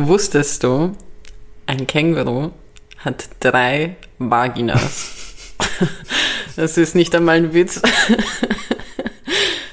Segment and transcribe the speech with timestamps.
[0.00, 0.92] Wusstest du,
[1.66, 2.52] ein Känguru
[2.98, 5.54] hat drei Vaginas?
[6.54, 7.80] Das ist nicht einmal ein Witz.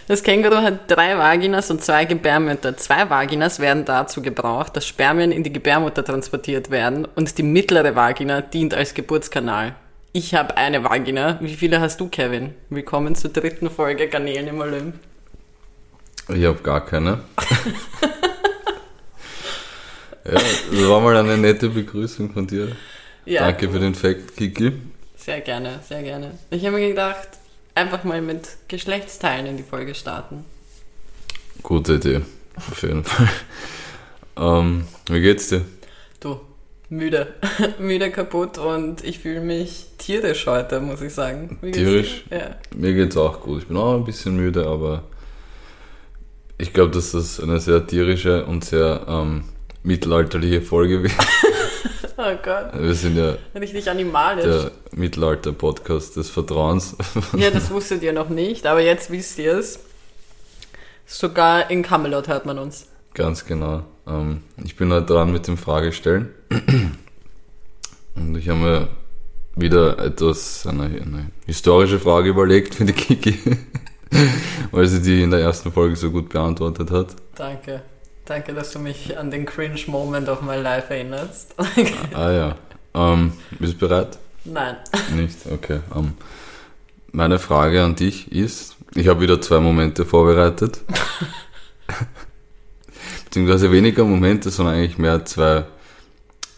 [0.07, 2.77] Das Känguru hat drei Vaginas und zwei Gebärmütter.
[2.77, 7.95] Zwei Vaginas werden dazu gebraucht, dass Spermien in die Gebärmutter transportiert werden und die mittlere
[7.95, 9.75] Vagina dient als Geburtskanal.
[10.11, 11.39] Ich habe eine Vagina.
[11.41, 12.53] Wie viele hast du, Kevin?
[12.69, 14.95] Willkommen zur dritten Folge Garnelen im Olymp.
[16.29, 17.19] Ich habe gar keine.
[20.25, 22.69] ja, das war mal eine nette Begrüßung von dir.
[23.25, 24.71] Ja, Danke für den Fact, Kiki.
[25.15, 26.31] Sehr gerne, sehr gerne.
[26.51, 27.29] Ich habe mir gedacht,
[27.73, 30.45] einfach mal mit Geschlechtsteilen in die Folge starten.
[31.63, 32.21] Gute Idee,
[32.57, 33.29] auf jeden Fall.
[34.37, 35.61] Ähm, wie geht's dir?
[36.19, 36.39] Du,
[36.89, 37.33] müde.
[37.79, 41.57] müde, kaputt und ich fühle mich tierisch heute, muss ich sagen.
[41.61, 42.25] Tierisch?
[42.29, 42.55] Ja.
[42.75, 43.61] Mir geht's auch gut.
[43.61, 45.03] Ich bin auch ein bisschen müde, aber
[46.57, 49.45] ich glaube, dass das eine sehr tierische und sehr ähm,
[49.85, 51.09] mittelalterliche Folge.
[52.17, 54.45] Oh Gott, Wir sind ja richtig animalisch.
[54.45, 56.95] der Mittelalter-Podcast des Vertrauens.
[57.37, 59.79] Ja, das wusstet ihr noch nicht, aber jetzt wisst ihr es.
[61.05, 62.87] Sogar in Camelot hört man uns.
[63.15, 63.83] Ganz genau.
[64.07, 66.29] Ähm, ich bin halt dran mit dem Fragestellen.
[68.15, 68.87] Und ich habe mir
[69.57, 73.37] wieder etwas, eine, eine historische Frage überlegt für die Kiki,
[74.71, 77.07] weil sie die in der ersten Folge so gut beantwortet hat.
[77.35, 77.81] Danke.
[78.25, 81.53] Danke, dass du mich an den cringe Moment of my life erinnerst.
[82.13, 82.55] Ah ja.
[82.95, 84.17] Ähm, bist du bereit?
[84.45, 84.77] Nein.
[85.15, 85.37] Nicht?
[85.51, 85.81] Okay.
[85.95, 86.13] Ähm,
[87.11, 90.81] meine Frage an dich ist, ich habe wieder zwei Momente vorbereitet.
[93.25, 95.65] Beziehungsweise weniger Momente, sondern eigentlich mehr zwei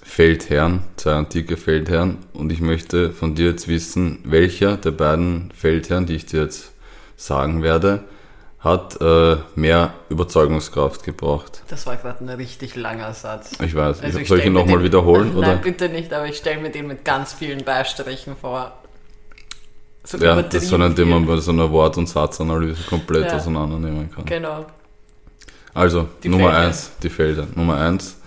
[0.04, 2.20] Feldherren, zwei antike Feldherren.
[2.32, 6.72] Und ich möchte von dir jetzt wissen, welcher der beiden Feldherren, die ich dir jetzt
[7.18, 8.06] sagen werde,
[8.60, 11.62] hat äh, mehr Überzeugungskraft gebraucht.
[11.70, 13.52] Das war gerade ein richtig langer Satz.
[13.64, 14.02] Ich weiß.
[14.02, 15.30] Also ich, soll ich ihn nochmal wiederholen?
[15.30, 15.56] Nein, oder?
[15.58, 18.72] bitte nicht, aber ich stelle mir den mit ganz vielen Beistrichen vor.
[20.04, 22.84] So Ja, das ist so ein, den man übertrieben bei so einer Wort- und Satzanalyse
[22.90, 23.36] komplett Ja.
[23.38, 24.26] auseinandernehmen kann.
[24.26, 24.66] Genau.
[25.74, 26.68] Also, Die Nummer Felder.
[26.68, 27.48] eins, die Felder.
[27.54, 28.18] Nummer eins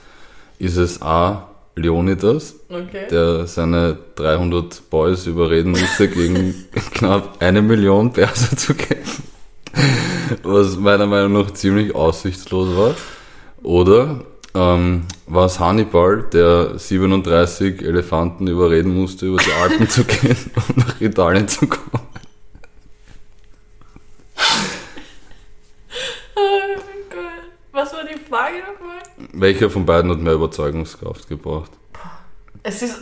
[0.58, 1.48] ist es A.
[1.74, 3.06] Leonidas, Okay.
[3.10, 6.54] der seine 300 Boys überreden musste, gegen
[6.94, 9.24] knapp eine Million Perser zu kämpfen.
[10.42, 12.94] Was meiner Meinung nach ziemlich aussichtslos war.
[13.62, 20.36] Oder ähm, war es Hannibal, der 37 Elefanten überreden musste, über die Alpen zu gehen,
[20.68, 22.06] um nach Italien zu kommen.
[26.34, 26.76] Oh
[27.10, 27.22] Gott.
[27.72, 29.02] Was war die Frage nochmal?
[29.32, 31.70] Welcher von beiden hat mehr Überzeugungskraft gebraucht?
[32.62, 33.00] Es ist.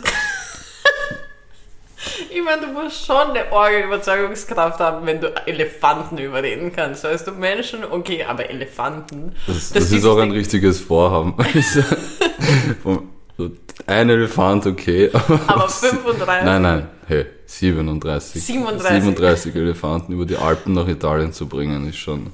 [2.29, 7.03] Ich meine, du musst schon eine orge Überzeugungskraft haben, wenn du Elefanten überreden kannst.
[7.03, 9.35] Weißt du, Menschen, okay, aber Elefanten.
[9.47, 11.35] Das, Das das, ist auch ein richtiges Vorhaben.
[13.85, 15.09] Ein Elefant, okay.
[15.47, 16.45] Aber 35.
[16.45, 18.43] Nein, nein, hey, 37.
[18.43, 19.03] 37.
[19.03, 22.33] 37 Elefanten über die Alpen nach Italien zu bringen, ist schon.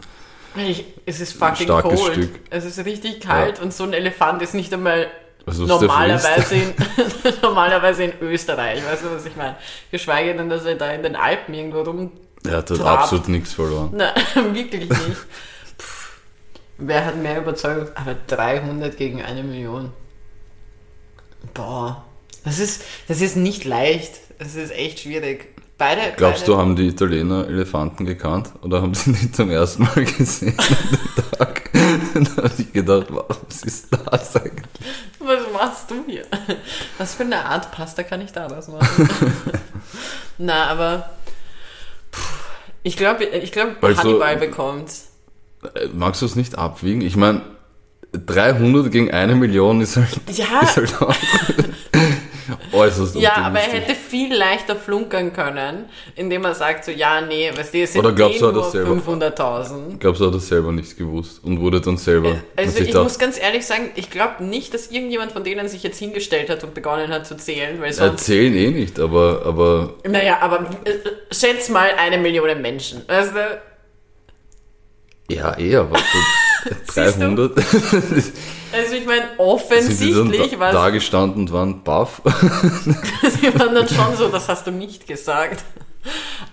[0.57, 2.13] Ich, es ist fucking Starkes cold.
[2.13, 2.39] Stück.
[2.49, 5.07] Es ist richtig kalt und so ein Elefant ist nicht einmal
[5.45, 6.73] Also normalerweise in,
[7.41, 8.83] normalerweise in Österreich.
[8.83, 9.55] Weißt du, was ich meine?
[9.91, 12.11] Geschweige denn, dass er da in den Alpen irgendwo rum.
[12.43, 12.81] Er hat Trabt.
[12.81, 13.91] absolut nichts verloren.
[13.93, 14.13] Nein,
[14.53, 14.89] wirklich nicht.
[14.89, 15.85] Puh.
[16.77, 17.87] Wer hat mehr Überzeugung?
[17.95, 19.91] Aber 300 gegen eine Million.
[21.53, 22.03] Boah.
[22.43, 24.13] Das ist, das ist nicht leicht.
[24.39, 25.55] Das ist echt schwierig.
[25.77, 26.01] Beide.
[26.15, 28.49] Glaubst beide, du, haben die Italiener Elefanten gekannt?
[28.61, 31.69] Oder haben sie nicht zum ersten Mal gesehen an dem Tag?
[32.35, 34.65] da habe ich gedacht, was ist das eigentlich?
[35.19, 36.25] Was machst du hier?
[36.97, 39.09] Was für eine Art Pasta kann ich daraus machen?
[40.37, 41.09] Na, aber
[42.83, 44.91] ich glaube, ich glaube, Also- Hannibal bekommt.
[45.75, 47.01] Äh, Magst du es nicht abwiegen?
[47.01, 47.41] Ich meine,
[48.13, 50.61] 300 gegen eine Million ist halt, Ja.
[50.61, 51.13] ist halt auch
[52.71, 55.85] äußerst Ja, aber er hätte viel leichter flunkern können,
[56.15, 58.51] indem er sagt so, ja, nee, weißt du, es sind Oder glaubst eh du, er
[58.53, 59.93] nur selber- 500.000.
[59.93, 62.31] Ich glaube, er hat das selber nicht gewusst und wurde dann selber.
[62.31, 65.83] hat Also ich muss ganz ehrlich sagen, ich glaube nicht, dass irgendjemand von denen sich
[65.83, 68.11] jetzt hingestellt hat und begonnen hat zu zählen, weil sonst...
[68.11, 73.01] erzählen eh nicht, aber, aber Naja, aber äh, äh, schätz mal eine Million Menschen.
[73.07, 73.61] Weißt du?
[75.33, 76.01] ja, eh, aber du?
[76.87, 77.57] 300
[78.71, 82.21] Also ich meine, sind offensichtlich da, war da gestanden und waren baff.
[82.25, 85.63] Sie waren dann schon so, das hast du nicht gesagt.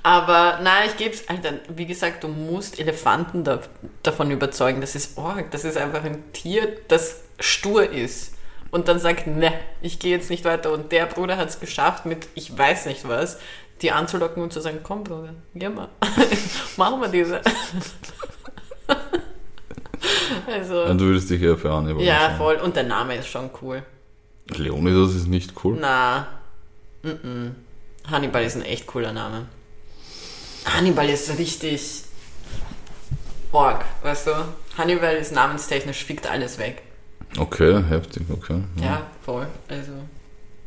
[0.03, 3.61] Aber nein, ich gebe es, Alter, wie gesagt, du musst Elefanten da,
[4.03, 8.35] davon überzeugen, das ist Org, das ist einfach ein Tier, das stur ist.
[8.71, 10.73] Und dann sagt, ne, ich gehe jetzt nicht weiter.
[10.73, 13.39] Und der Bruder hat es geschafft mit, ich weiß nicht was,
[13.83, 15.89] die anzulocken und zu sagen, komm Bruder, geh mal,
[16.77, 17.41] machen wir diese.
[20.47, 22.37] Also, Und du würdest dich eher für Hannibal ja, entscheiden.
[22.39, 22.55] voll.
[22.57, 23.83] Und der Name ist schon cool.
[24.49, 25.77] Leonidas ist nicht cool.
[25.81, 26.27] Na,
[27.03, 27.51] mm -mm.
[28.11, 29.47] Hannibal ist ein echt cooler Name.
[30.65, 32.03] Hannibal ist richtig
[33.53, 34.31] org, weißt du?
[34.79, 36.83] Hannibal ist namenstechnisch, fickt alles weg.
[37.39, 38.63] Okay, heftig, okay.
[38.77, 39.47] Ja, voll.
[39.69, 39.93] Also,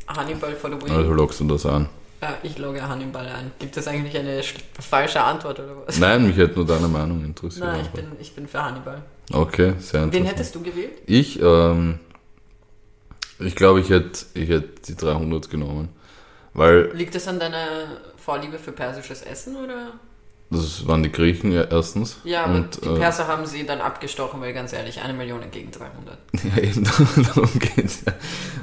[0.07, 0.91] Hannibal for the win.
[0.91, 1.89] Also lockst du das an?
[2.21, 3.51] Ja, ich logge Hannibal ein.
[3.59, 5.99] Gibt es eigentlich eine sch- falsche Antwort oder was?
[5.99, 7.65] Nein, mich hätte nur deine Meinung interessiert.
[7.65, 9.03] Nein, ich bin, ich bin für Hannibal.
[9.31, 10.13] Okay, sehr interessant.
[10.13, 10.93] Wen hättest du gewählt?
[11.05, 11.99] Ich, ähm,
[13.39, 15.89] ich glaube, ich hätte ich hätt die 300 genommen.
[16.53, 19.93] Weil Liegt es an deiner Vorliebe für persisches Essen oder?
[20.51, 22.17] das waren die Griechen ja, erstens.
[22.23, 25.71] Ja, und, die äh, Perser haben sie dann abgestochen, weil ganz ehrlich, eine Million gegen
[25.71, 26.17] 300.
[26.55, 28.13] Ja, eben darum geht's ja.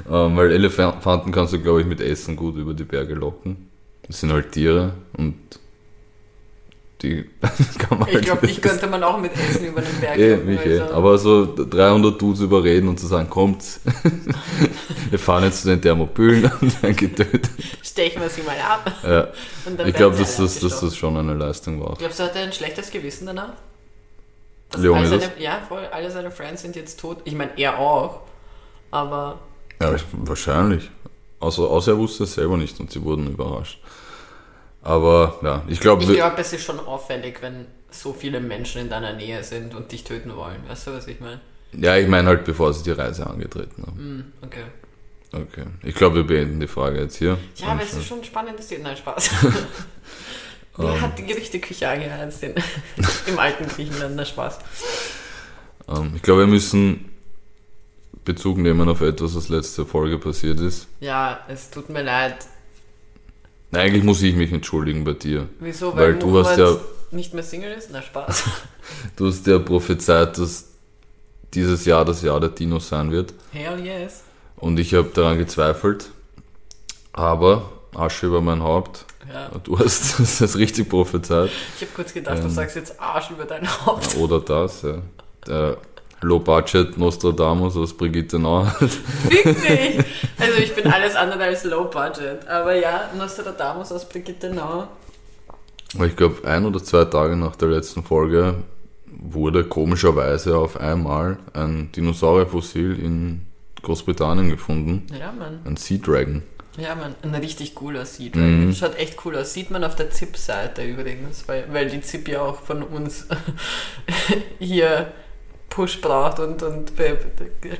[0.09, 3.69] Ähm, weil Elefanten kannst du, glaube ich, mit Essen gut über die Berge locken.
[4.07, 5.37] Das sind halt Tiere und
[7.03, 7.29] die
[7.77, 10.37] kann man Ich halt glaube, dich könnte man auch mit Essen über den Berg Eh,
[10.37, 10.79] mich eh.
[10.79, 13.63] also- Aber so 300 Dudes überreden und zu sagen, kommt,
[15.09, 17.49] wir fahren jetzt zu den Thermopylen und dann getötet.
[17.83, 18.91] Stechen wir sie mal ab.
[19.03, 19.27] Ja.
[19.85, 21.95] Ich glaube, dass das, alle dass das schon eine Leistung war.
[21.97, 23.53] Glaubst du, hat er ein schlechtes Gewissen danach?
[24.71, 25.09] Dass all Leonidas?
[25.23, 27.17] seine, ja, voll, alle seine Friends sind jetzt tot.
[27.25, 28.21] Ich meine, er auch.
[28.89, 29.39] Aber
[29.81, 30.89] Ja, ich, wahrscheinlich.
[31.39, 33.79] Außer, außer er wusste es selber nicht und sie wurden überrascht.
[34.83, 38.89] Aber ja, ich glaube, ich glaube, es ist schon auffällig, wenn so viele Menschen in
[38.89, 40.61] deiner Nähe sind und dich töten wollen.
[40.67, 41.39] Weißt du, was ich meine?
[41.73, 43.97] ja, ich meine halt, bevor sie die Reise angetreten haben.
[43.97, 44.63] Hm, okay.
[45.31, 45.65] Okay.
[45.81, 47.39] Ich glaube, wir beenden die Frage jetzt hier.
[47.55, 48.77] Ja, aber es ist schon spannend, dass die.
[48.77, 49.31] Nein, Spaß.
[50.77, 52.53] Wer hat die Gerichteküche angeheizt in,
[53.27, 54.15] im alten Griechenland?
[54.15, 54.59] Na, Spaß.
[55.87, 57.09] Ähm, ich glaube, wir müssen
[58.25, 60.87] Bezug nehmen auf etwas, was letzte Folge passiert ist.
[60.99, 62.37] Ja, es tut mir leid.
[63.73, 65.47] Nein, Eigentlich muss ich mich entschuldigen bei dir.
[65.59, 65.95] Wieso?
[65.95, 66.77] Weil du hast ja-
[67.11, 67.89] nicht mehr Single ist?
[67.91, 68.43] Na, Spaß.
[69.15, 70.65] Du hast ja prophezeit, dass
[71.53, 73.33] dieses Jahr das Jahr der Dinos sein wird.
[73.51, 74.23] Hell yes.
[74.57, 76.09] Und ich habe daran gezweifelt.
[77.13, 79.05] Aber Asche über mein Haupt.
[79.31, 79.49] Ja.
[79.63, 81.49] Du hast das richtig prophezeit.
[81.75, 82.49] Ich habe kurz gedacht, du Ähm.
[82.49, 84.15] sagst jetzt Arsch über dein Haupt.
[84.17, 84.97] Oder das, ja.
[85.47, 85.77] Der
[86.23, 88.65] Low Budget Nostradamus aus Brigitte Nauer.
[89.29, 90.05] Fick dich!
[90.39, 92.47] Also ich bin alles andere als low budget.
[92.47, 94.87] Aber ja, Nostradamus aus Brigitte Nauer.
[95.95, 98.55] Aber ich glaube, ein oder zwei Tage nach der letzten Folge
[99.05, 103.45] wurde komischerweise auf einmal ein Dinosaurierfossil in
[103.83, 105.05] Großbritannien gefunden.
[105.17, 105.59] Ja, Mann.
[105.65, 106.41] Ein Sea Dragon.
[106.77, 107.15] Ja, Mann.
[107.21, 108.67] Ein richtig cooler Sea Dragon.
[108.67, 108.73] Mhm.
[108.73, 109.53] Schaut echt cool aus.
[109.53, 113.27] Sieht man auf der ZIP-Seite übrigens, weil, weil die ZIP ja auch von uns
[114.59, 115.11] hier
[115.73, 116.91] Push braucht und, und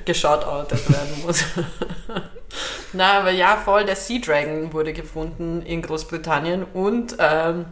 [0.06, 1.44] geschautoutet werden muss.
[2.94, 7.66] Na, aber ja, voll, der Sea Dragon wurde gefunden in Großbritannien und ähm,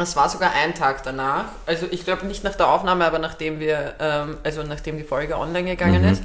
[0.00, 1.46] es war sogar ein Tag danach.
[1.66, 5.36] Also ich glaube nicht nach der Aufnahme, aber nachdem wir, ähm, also nachdem die Folge
[5.36, 6.08] online gegangen Mhm.
[6.12, 6.22] ist.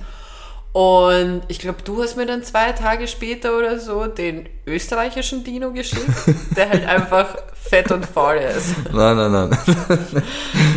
[0.74, 5.72] Und ich glaube, du hast mir dann zwei Tage später oder so den österreichischen Dino
[5.72, 6.06] geschickt,
[6.56, 8.76] der halt einfach fett und faul ist.
[8.94, 9.58] Nein, nein, nein.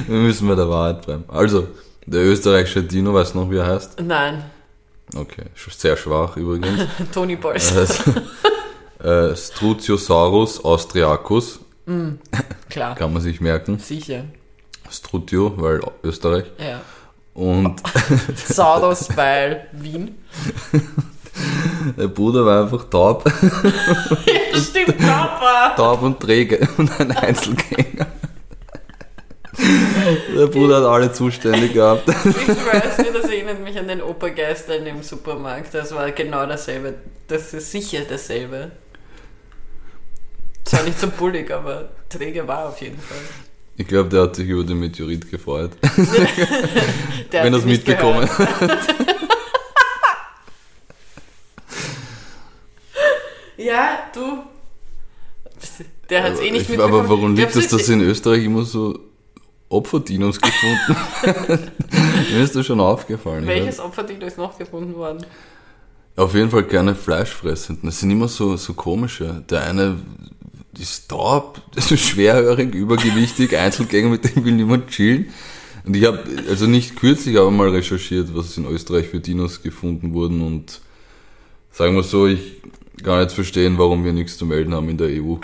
[0.06, 1.24] Wir müssen bei der Wahrheit bleiben.
[1.28, 1.68] Also,
[2.12, 4.00] der österreichische Dino, weißt du noch, wie er heißt?
[4.02, 4.42] Nein,
[5.16, 6.82] Okay, sehr schwach übrigens.
[7.12, 7.72] Tony Boys.
[9.02, 11.58] äh, Strutiosaurus austriacus,
[12.70, 13.78] Klar, kann man sich merken.
[13.80, 14.24] sicher.
[14.88, 16.44] Strutio, weil Österreich.
[16.58, 16.80] Ja.
[17.34, 17.80] Und
[18.36, 20.16] Saurus, weil Wien.
[21.96, 25.74] der Bruder war einfach taub, Ja, stimmt, Papa.
[25.76, 28.06] taub und träge und ein Einzelgänger.
[30.36, 32.08] Der Bruder hat alle Zustände gehabt.
[32.08, 32.14] Ich
[32.48, 35.74] weiß nicht, das erinnert mich an den Opa Geistern im Supermarkt.
[35.74, 36.94] Das war genau dasselbe.
[37.28, 38.70] Das ist sicher dasselbe.
[40.64, 43.18] Zwar nicht so bullig, aber träge war auf jeden Fall.
[43.76, 45.70] Ich glaube, der hat sich über den Meteorit gefreut,
[47.30, 48.48] wenn er es mitbekommen hat.
[53.56, 54.42] Ja, du.
[56.08, 56.94] Der hat es eh nicht Ich- mitbekommen.
[57.00, 58.98] Aber warum liegt du, dass in Österreich immer so
[59.70, 60.96] Opferdinos gefunden
[62.32, 63.46] Mir ist das schon aufgefallen.
[63.46, 65.24] Welches Opferdino ist noch gefunden worden?
[66.16, 67.88] Auf jeden Fall keine Fleischfressenden.
[67.88, 69.42] Das sind immer so, so komische.
[69.48, 69.96] Der eine
[70.78, 75.30] ist taub, ist schwerhörig, übergewichtig, Einzelgänger, mit dem will niemand chillen.
[75.84, 80.12] Und ich habe also nicht kürzlich, aber mal recherchiert, was in Österreich für Dinos gefunden
[80.12, 80.80] wurden und
[81.70, 82.60] sagen wir so, ich
[83.02, 85.36] kann jetzt verstehen, warum wir nichts zu melden haben in der EU.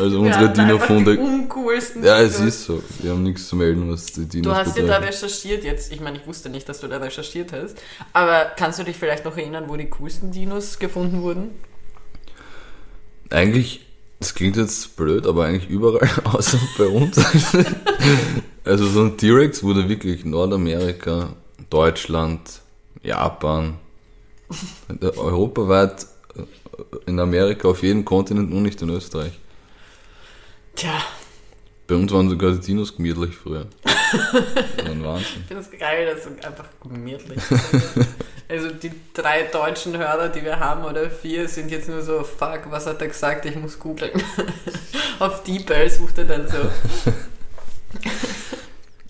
[0.00, 1.18] also unsere die Dino-Funde.
[1.64, 2.82] Uncoolsten Ja, es ist so.
[3.00, 5.92] Wir haben nichts zu melden, was die Dinos Du hast ja da recherchiert jetzt.
[5.92, 7.76] Ich meine, ich wusste nicht, dass du da recherchiert hast.
[8.12, 11.50] Aber kannst du dich vielleicht noch erinnern, wo die coolsten Dinos gefunden wurden?
[13.30, 13.86] Eigentlich,
[14.20, 17.20] das klingt jetzt blöd, aber eigentlich überall, außer bei uns.
[18.66, 21.34] Also so ein T-Rex wurde wirklich Nordamerika,
[21.68, 22.62] Deutschland,
[23.02, 23.76] Japan,
[25.02, 29.38] europaweit äh, in Amerika auf jedem Kontinent, nur nicht in Österreich.
[30.76, 30.98] Tja,
[31.86, 33.66] Bei uns waren sogar die Dinos gemütlich früher.
[34.14, 35.26] Das war ein Wahnsinn.
[35.40, 37.40] ich finde es geil, dass es einfach gemütlich
[38.48, 42.70] Also die drei deutschen Hörer, die wir haben, oder vier, sind jetzt nur so, fuck,
[42.70, 44.12] was hat er gesagt, ich muss googeln.
[45.18, 46.58] Auf DeepL sucht er dann so.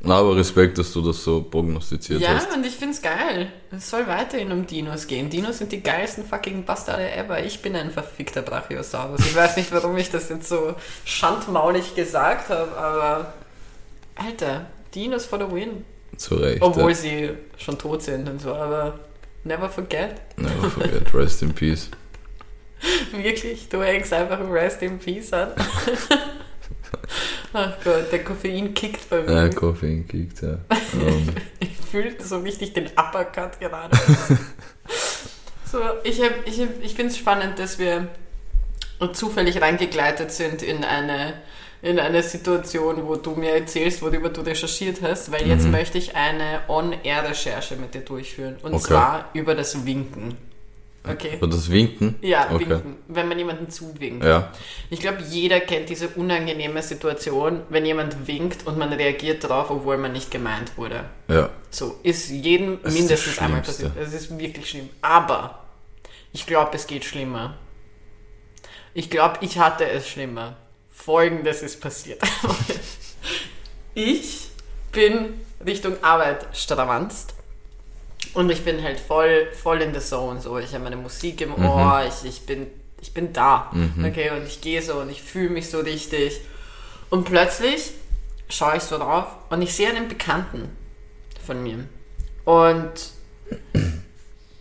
[0.04, 2.52] Na, aber Respekt, dass du das so prognostiziert Ja, hast.
[2.54, 3.50] und ich find's geil.
[3.70, 5.30] Es soll weiterhin um Dinos gehen.
[5.30, 7.44] Dinos sind die geilsten fucking Bastarde ever.
[7.44, 9.20] Ich bin ein verfickter Brachiosaurus.
[9.20, 13.34] Ich weiß nicht, warum ich das jetzt so schandmaulig gesagt habe, aber
[14.14, 15.84] Alter, Dinos for the win.
[16.16, 16.62] Zu Recht.
[16.62, 16.96] Obwohl ja.
[16.96, 19.00] sie schon tot sind und so, aber
[19.42, 20.20] never forget.
[20.36, 21.88] Never forget, rest in peace.
[23.12, 25.52] Wirklich, du hängst einfach Rest in Peace an.
[27.52, 29.32] Ach Gott, der Koffein kickt bei mir.
[29.32, 30.58] Ja, Koffein kickt, ja.
[30.94, 31.28] Ähm,
[31.60, 33.96] Ich fühle so richtig den Uppercut gerade.
[35.70, 38.08] so, ich, hab, ich, hab, ich finde es spannend, dass wir
[39.12, 41.34] zufällig reingegleitet sind in eine,
[41.82, 46.16] in eine Situation, wo du mir erzählst, worüber du recherchiert hast, weil jetzt möchte ich
[46.16, 48.56] eine On-Air-Recherche mit dir durchführen.
[48.62, 48.84] Und Okay.
[48.84, 50.36] zwar über das Winken.
[51.06, 51.36] Okay.
[51.40, 52.16] und das Winken?
[52.22, 52.60] Ja, okay.
[52.70, 54.24] winken, wenn man jemanden zuwinkt.
[54.24, 54.52] Ja,
[54.88, 59.98] Ich glaube, jeder kennt diese unangenehme Situation, wenn jemand winkt und man reagiert darauf, obwohl
[59.98, 61.04] man nicht gemeint wurde.
[61.28, 61.50] ja.
[61.70, 63.92] So, ist jedem Das ist mindestens das einmal passiert.
[64.00, 64.88] Es ist wirklich schlimm.
[65.02, 65.64] Aber
[66.32, 67.58] ich glaube, es geht schlimmer.
[68.94, 70.56] Ich glaube, ich hatte es schlimmer.
[70.90, 72.22] Folgendes ist passiert.
[73.94, 74.48] ich
[74.92, 75.34] bin
[75.66, 77.34] Richtung Arbeit stravanzt
[78.34, 80.40] und ich bin halt voll, voll in the zone.
[80.40, 82.66] So, ich habe meine Musik im Ohr, ich, ich, bin,
[83.00, 83.70] ich bin da.
[84.04, 86.40] Okay, und ich gehe so und ich fühle mich so richtig.
[87.10, 87.92] Und plötzlich
[88.48, 90.68] schaue ich so drauf und ich sehe einen Bekannten
[91.46, 91.84] von mir.
[92.44, 92.92] Und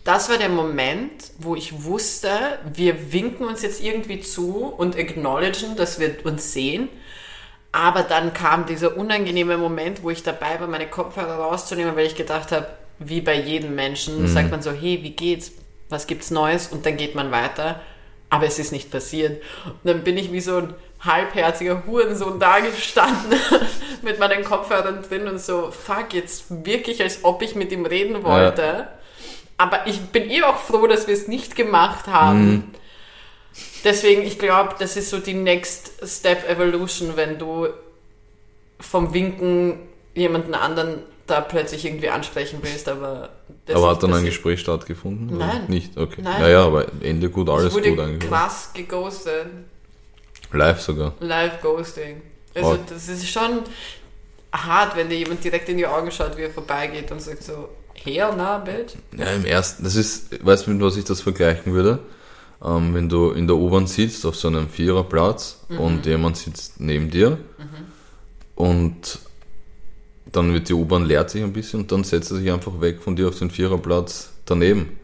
[0.04, 2.30] das war der Moment, wo ich wusste,
[2.72, 6.88] wir winken uns jetzt irgendwie zu und acknowledgen, dass wir uns sehen.
[7.72, 12.14] Aber dann kam dieser unangenehme Moment, wo ich dabei war, meine Kopfhörer rauszunehmen, weil ich
[12.14, 15.52] gedacht habe, wie bei jedem Menschen, sagt man so, hey, wie geht's?
[15.88, 16.68] Was gibt's Neues?
[16.68, 17.80] Und dann geht man weiter.
[18.30, 19.42] Aber es ist nicht passiert.
[19.64, 23.38] Und dann bin ich wie so ein halbherziger Hurensohn da gestanden
[24.02, 28.24] mit meinen Kopfhörern drin und so, fuck, jetzt wirklich, als ob ich mit ihm reden
[28.24, 28.88] wollte.
[29.56, 32.72] Aber ich bin eh auch froh, dass wir es nicht gemacht haben.
[33.84, 37.68] Deswegen, ich glaube, das ist so die Next Step Evolution, wenn du
[38.80, 39.78] vom Winken
[40.14, 43.30] jemanden anderen da plötzlich irgendwie ansprechen willst, aber
[43.66, 44.24] das Aber hat dann ein.
[44.24, 45.36] Gespräch stattgefunden?
[45.36, 45.64] oder Nein.
[45.68, 45.96] Nicht?
[45.96, 46.20] Okay.
[46.22, 46.40] Nein.
[46.42, 47.98] Ja, ja, aber Ende gut, alles gut eigentlich.
[47.98, 48.28] oder?
[48.28, 49.46] krass geghostet.
[50.52, 51.14] Live sogar.
[51.20, 52.22] Live-Ghosting.
[52.54, 52.78] Also Oh.
[52.88, 53.60] das ist schon
[54.52, 57.68] hart, wenn dir jemand direkt in die Augen schaut, wie er vorbeigeht und sagt so,
[57.94, 58.94] her, na, Bild.
[59.16, 61.98] Ja, im ersten, das ist, weißt du, mit was ich das vergleichen würde?
[62.64, 67.10] Ähm, wenn du in der U-Bahn sitzt, auf so einem Viererplatz und jemand sitzt neben
[67.10, 67.38] dir
[68.54, 69.18] und
[70.32, 73.00] dann wird die U-Bahn leert sich ein bisschen und dann setzt er sich einfach weg
[73.02, 74.98] von dir auf den Viererplatz daneben.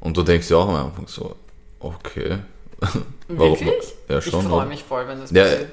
[0.00, 1.36] Und du denkst ja auch am Anfang so,
[1.80, 2.38] okay.
[3.28, 3.94] Warum- Wirklich?
[4.08, 4.42] Ja, ich schon.
[4.42, 5.68] freue warum- mich voll, wenn das Ja, passiert.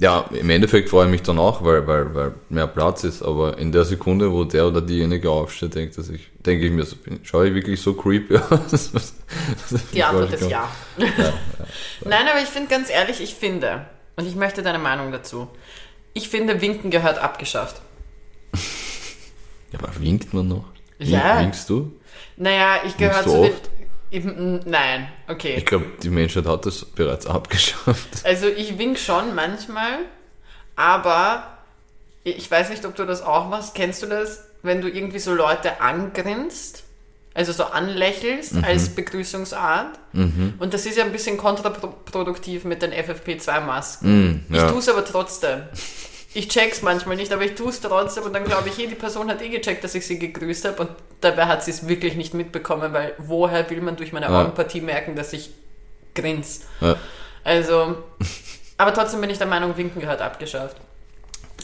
[0.00, 3.58] Ja, im Endeffekt freue ich mich dann auch, weil, weil, weil mehr Platz ist, aber
[3.58, 6.94] in der Sekunde, wo der oder diejenige aufsteht, denkt, dass ich, denke ich mir so,
[6.94, 8.92] bin, schaue ich wirklich so creepy aus?
[9.92, 10.70] Die Antwort ist Ich ja.
[12.04, 15.48] Nein, aber ich finde ganz ehrlich, ich finde, und ich möchte deine Meinung dazu,
[16.14, 17.82] ich finde, Winken gehört abgeschafft.
[19.72, 20.64] Ja, aber winkt man noch?
[20.98, 21.40] Ja.
[21.40, 21.92] Winkst du?
[22.36, 23.52] Naja, ich gehöre zu den...
[24.10, 25.54] Ich, nein, okay.
[25.58, 28.08] Ich glaube, die Menschheit hat das bereits abgeschafft.
[28.24, 29.98] Also ich wink schon manchmal,
[30.76, 31.58] aber
[32.24, 33.74] ich weiß nicht, ob du das auch machst.
[33.74, 36.84] Kennst du das, wenn du irgendwie so Leute angrinst?
[37.34, 38.64] Also so anlächelst Mhm.
[38.64, 39.98] als Begrüßungsart.
[40.12, 44.42] Und das ist ja ein bisschen kontraproduktiv mit den FFP2-Masken.
[44.48, 44.64] Mm, ja.
[44.64, 45.62] Ich tue es aber trotzdem.
[46.34, 48.94] Ich check's manchmal nicht, aber ich tue es trotzdem und dann glaube ich, hey, die
[48.94, 50.90] Person hat eh gecheckt, dass ich sie gegrüßt habe und
[51.22, 54.42] dabei hat sie es wirklich nicht mitbekommen, weil woher will man durch meine Ja.
[54.42, 55.50] Augenpartie merken, dass ich
[56.14, 56.66] grins?
[56.80, 56.96] Ja.
[57.44, 57.96] Also,
[58.76, 60.76] aber trotzdem bin ich der Meinung, Winken gehört abgeschafft.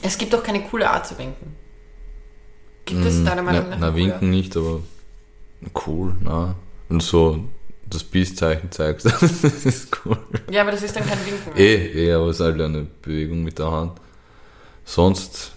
[0.03, 1.57] Es gibt doch keine coole Art zu winken.
[2.87, 3.93] Gibt es deiner Meinung na, nach?
[3.93, 4.81] na, winken nicht, aber
[5.87, 6.55] cool, na.
[6.89, 7.45] Und so
[7.87, 10.19] das Peace-Zeichen zeigst, das ist cool.
[10.51, 11.63] Ja, aber das ist dann kein Winken mehr.
[11.63, 14.01] Eh, eh, aber es ist halt eine Bewegung mit der Hand.
[14.85, 15.53] Sonst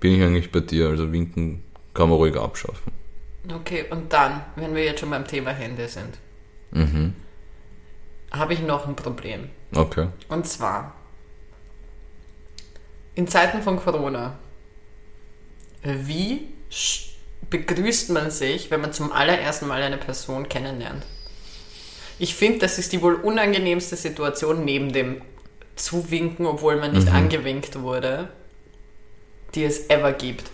[0.00, 1.62] bin ich eigentlich bei dir, also winken
[1.94, 2.92] kann man ruhig abschaffen.
[3.54, 6.18] Okay, und dann, wenn wir jetzt schon beim Thema Hände sind,
[6.72, 7.14] Mhm.
[8.32, 9.48] habe ich noch ein Problem.
[9.74, 10.08] Okay.
[10.28, 10.94] Und zwar,
[13.14, 14.36] in Zeiten von Corona
[15.82, 16.48] wie
[17.50, 21.04] begrüßt man sich, wenn man zum allerersten Mal eine Person kennenlernt?
[22.18, 25.22] Ich finde, das ist die wohl unangenehmste Situation neben dem
[25.76, 28.30] Zuwinken, obwohl man nicht angewinkt wurde,
[29.56, 30.50] die es ever gibt.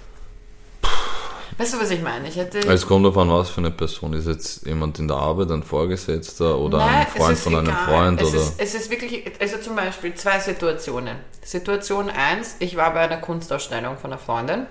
[1.59, 2.29] Weißt du, was ich meine?
[2.29, 2.61] Ich hätte.
[2.61, 4.15] Es kommt an, was für eine Person.
[4.15, 7.87] Ist jetzt jemand in der Arbeit, ein Vorgesetzter oder Nein, ein Freund von einem egal.
[7.87, 8.21] Freund?
[8.23, 8.39] Es oder?
[8.39, 11.19] ist, es ist wirklich, also zum Beispiel zwei Situationen.
[11.43, 14.67] Situation 1, ich war bei einer Kunstausstellung von einer Freundin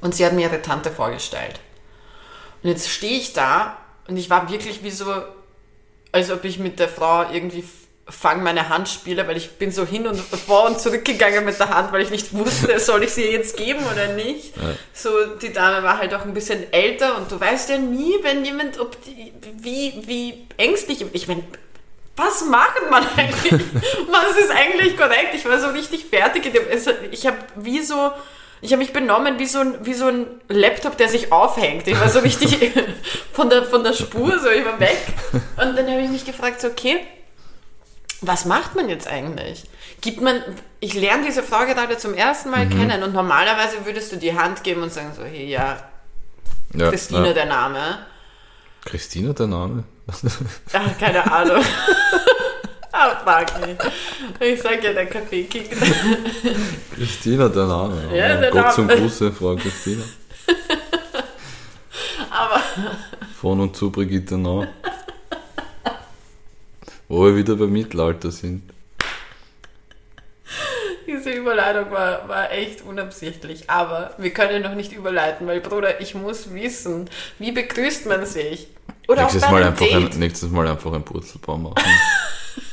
[0.00, 1.58] und sie hat mir ihre Tante vorgestellt.
[2.62, 5.06] Und jetzt stehe ich da und ich war wirklich wie so,
[6.12, 7.64] als ob ich mit der Frau irgendwie
[8.08, 11.58] fang meine Hand spiele, weil ich bin so hin und vor und zurück gegangen mit
[11.58, 14.52] der Hand, weil ich nicht wusste, soll ich sie jetzt geben oder nicht.
[14.92, 18.44] So, die Dame war halt auch ein bisschen älter und du weißt ja nie, wenn
[18.44, 21.44] jemand, ob die, wie, wie ängstlich, ich meine,
[22.16, 23.52] was macht man eigentlich?
[24.08, 25.34] was ist eigentlich korrekt?
[25.34, 26.52] Ich war so richtig fertig.
[27.10, 28.12] Ich habe wie so,
[28.60, 31.86] ich habe mich benommen wie so, ein, wie so ein Laptop, der sich aufhängt.
[31.86, 32.72] Ich war so richtig
[33.32, 34.98] von der, von der Spur, so ich war weg.
[35.32, 37.00] Und dann habe ich mich gefragt, so, okay,
[38.22, 39.64] was macht man jetzt eigentlich?
[40.00, 40.42] Gibt man,
[40.80, 44.64] ich lerne diese Frau gerade zum ersten Mal kennen und normalerweise würdest du die Hand
[44.64, 45.78] geben und sagen so, hey, ja,
[46.74, 47.32] ja, Christine ja.
[47.34, 47.98] der Name.
[48.84, 49.84] Christina, der Name?
[50.72, 51.62] Ach, keine Ahnung.
[52.92, 53.76] ah, frag mich.
[54.40, 55.72] Ich sag ja, der Kaffee kickt.
[56.94, 58.16] Christina, der Name.
[58.16, 58.74] Ja, der Gott Name.
[58.74, 60.02] zum Gruße, Frau Christina.
[62.30, 62.60] Aber
[63.40, 64.66] Von und zu Brigitte Nau.
[67.12, 68.62] Wo wir wieder beim Mittelalter sind.
[71.06, 73.68] diese Überleitung war, war echt unabsichtlich.
[73.68, 78.68] Aber wir können noch nicht überleiten, weil, Bruder, ich muss wissen, wie begrüßt man sich?
[79.08, 80.14] Oder auch Nächstes bei Mal, einem einfach Date.
[80.14, 81.84] ein, nächstes Mal einfach ein Purzelbaum machen.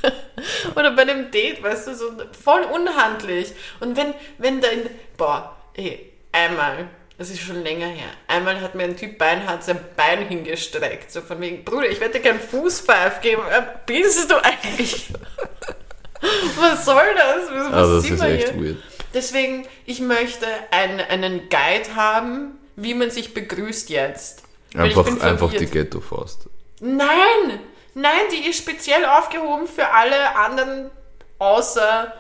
[0.74, 2.06] Oder bei einem Date, weißt du, so
[2.42, 3.52] voll unhandlich.
[3.82, 6.88] Und wenn, wenn da in, boah, ey, einmal,
[7.20, 11.22] das ist schon länger her, einmal hat mir ein Typ Beinhard sein Bein hingestreckt, so
[11.22, 15.14] von wegen, Bruder, ich werde dir keinen Fußpfeif geben, wer bist du eigentlich?
[16.58, 17.52] Was soll das?
[17.52, 18.62] Was, Also das ist echt hier?
[18.64, 18.78] weird.
[19.14, 24.44] Deswegen, ich möchte einen, einen Guide haben, wie man sich begrüßt jetzt.
[24.76, 25.66] Einfach, einfach die.
[25.66, 26.48] Ghetto-Faust.
[26.80, 27.60] Nein!
[27.96, 30.92] Nein, die ist speziell aufgehoben für alle anderen
[31.40, 32.14] außer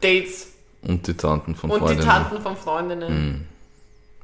[0.00, 0.48] Dates
[0.82, 2.06] Und die Tanten von und die Freundinnen.
[2.08, 3.48] Tanten von Freundinnen.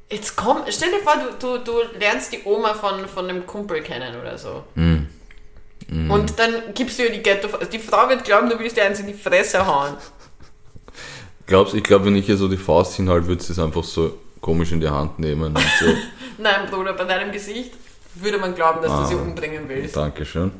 [0.09, 3.81] Jetzt komm, stell dir vor, du, du, du lernst die Oma von, von einem Kumpel
[3.81, 4.63] kennen oder so.
[4.75, 7.47] Und dann gibst du ihr die Ghetto.
[7.71, 9.95] Die Frau wird glauben, du willst ihr eins in die Fresse hauen.
[11.47, 14.17] Glaubst, ich glaube, wenn ich ihr so die Faust hinhalte, würde sie es einfach so
[14.41, 15.85] komisch in die Hand nehmen und so.
[16.37, 17.71] Nein, Bruder, bei deinem Gesicht
[18.15, 19.95] würde man glauben, dass du sie umbringen willst.
[19.95, 20.51] Dankeschön.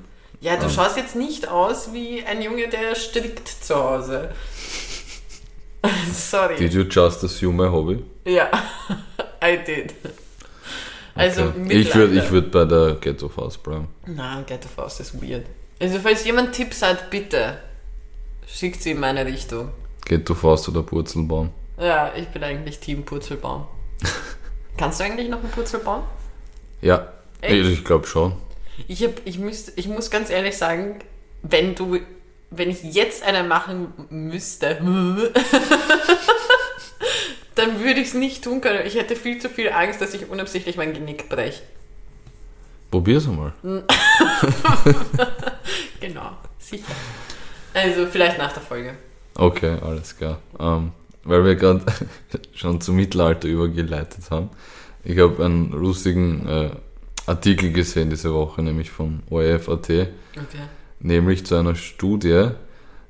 [0.42, 4.32] Ja, du schaust jetzt nicht aus wie ein Junge, der strickt zu Hause.
[6.14, 6.56] Sorry.
[6.56, 8.04] Did you just assume my hobby?
[8.26, 8.50] Ja,
[9.44, 9.94] I did.
[11.16, 11.74] Also Okay.
[11.74, 13.88] Ich würde ich würd bei der Ghetto-Faust bleiben.
[14.06, 15.46] Nein, Ghetto Faust ist weird.
[15.80, 17.58] Also falls jemand Tipps hat, bitte
[18.48, 19.70] schickt sie in meine Richtung.
[20.06, 21.52] Ghetto-Faust oder Purzelbaum.
[21.80, 23.66] Ja, ich bin eigentlich Team Purzelbaum.
[24.78, 26.04] Kannst du eigentlich noch einen Purzelbaum?
[26.82, 27.66] Ja, Echt?
[27.68, 28.34] ich, glaube schon.
[28.88, 31.00] Ich, hab, ich, müsste, ich muss ganz ehrlich sagen,
[31.42, 31.98] wenn du,
[32.52, 34.80] wenn ich jetzt einen machen müsste,
[37.56, 38.86] dann würde ich es nicht tun können.
[38.86, 41.62] Ich hätte viel zu viel Angst, dass ich unabsichtlich mein Genick breche.
[42.92, 43.54] Probier's einmal.
[46.00, 46.84] Genau, sicher.
[47.74, 48.94] Also vielleicht nach der Folge.
[49.36, 50.40] Okay, alles klar.
[50.60, 50.92] Ähm,
[51.24, 51.84] weil wir gerade
[52.54, 54.50] schon zum Mittelalter übergeleitet haben.
[55.04, 56.70] Ich habe einen lustigen äh,
[57.26, 60.08] Artikel gesehen diese Woche, nämlich von ORF.at, Okay.
[61.00, 62.50] nämlich zu einer Studie,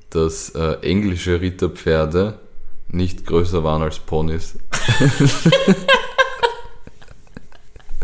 [0.09, 2.39] dass äh, englische Ritterpferde
[2.95, 4.57] nicht größer waren als Ponys.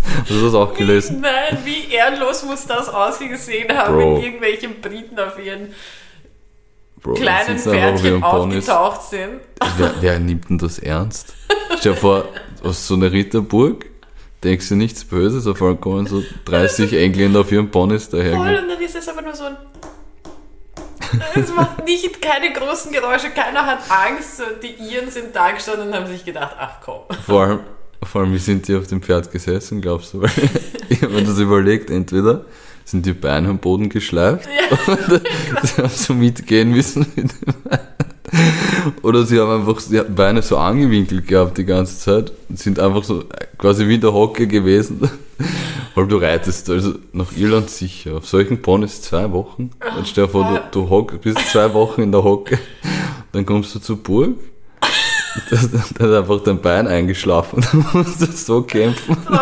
[0.04, 1.22] Hast du das auch gelesen?
[1.22, 4.16] Nein, wie ehrenlos muss das ausgesehen haben, Bro.
[4.18, 5.74] wenn irgendwelche Briten auf ihren
[7.02, 8.70] Bro, kleinen Pferdchen Ponys.
[8.70, 9.42] aufgetaucht sind.
[9.78, 11.34] Wer, wer nimmt denn das ernst?
[11.80, 12.26] Stell dir vor,
[12.64, 13.86] aus so einer Ritterburg,
[14.44, 18.40] denkst du nichts Böses, auf einmal kommen so 30 Engländer auf ihren Ponys Voll, daher.
[18.40, 19.58] und dann ist es aber nur so ein.
[21.36, 24.42] Es macht nicht keine großen Geräusche, keiner hat Angst.
[24.62, 27.02] Die Iren sind da gestanden und haben sich gedacht, ach komm.
[27.26, 27.60] Vor allem,
[28.04, 30.22] vor allem, wie sind die auf dem Pferd gesessen, glaubst du?
[30.22, 30.32] Weil,
[30.90, 32.46] ich habe mir das überlegt, entweder
[32.84, 34.50] sind die Beine am Boden geschleift
[34.88, 35.22] und
[35.64, 37.54] sie haben so mitgehen müssen mit dem.
[39.02, 43.04] Oder sie haben einfach die Beine so angewinkelt gehabt die ganze Zeit und sind einfach
[43.04, 43.24] so
[43.58, 45.10] quasi wie in der Hocke gewesen.
[45.96, 48.18] Weil du reitest also nach Irland sicher.
[48.18, 49.72] Auf solchen Ponys zwei Wochen.
[49.80, 52.60] Dann stell dir vor, du, du hock, bist zwei Wochen in der Hocke,
[53.34, 54.36] dann kommst du zur Burg
[55.50, 59.16] Da hat einfach dein Bein eingeschlafen dann musst du so kämpfen.
[59.28, 59.34] Du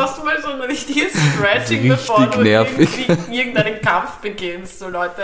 [0.72, 2.90] richtiges Stretching, Richtig bevor du nervig.
[3.08, 4.80] irgendwie irgendeinen Kampf beginnst.
[4.80, 5.24] So Leute,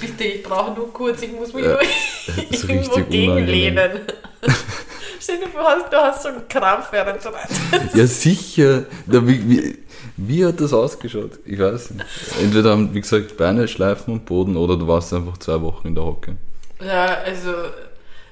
[0.00, 1.78] bitte, ich brauche nur kurz, ich muss mich Ja,
[2.50, 4.00] irgendwo gegenlehnen.
[5.20, 7.94] Stell dir vor, du hast so einen Krampf während du reitest.
[7.94, 8.84] Ja, sicher.
[9.06, 9.78] Na, wie, wie,
[10.16, 11.32] wie hat das ausgeschaut?
[11.44, 12.06] Ich weiß nicht.
[12.40, 15.94] Entweder haben, wie gesagt, Beine schleifen am Boden oder du warst einfach zwei Wochen in
[15.94, 16.36] der Hocke.
[16.82, 17.52] Ja, also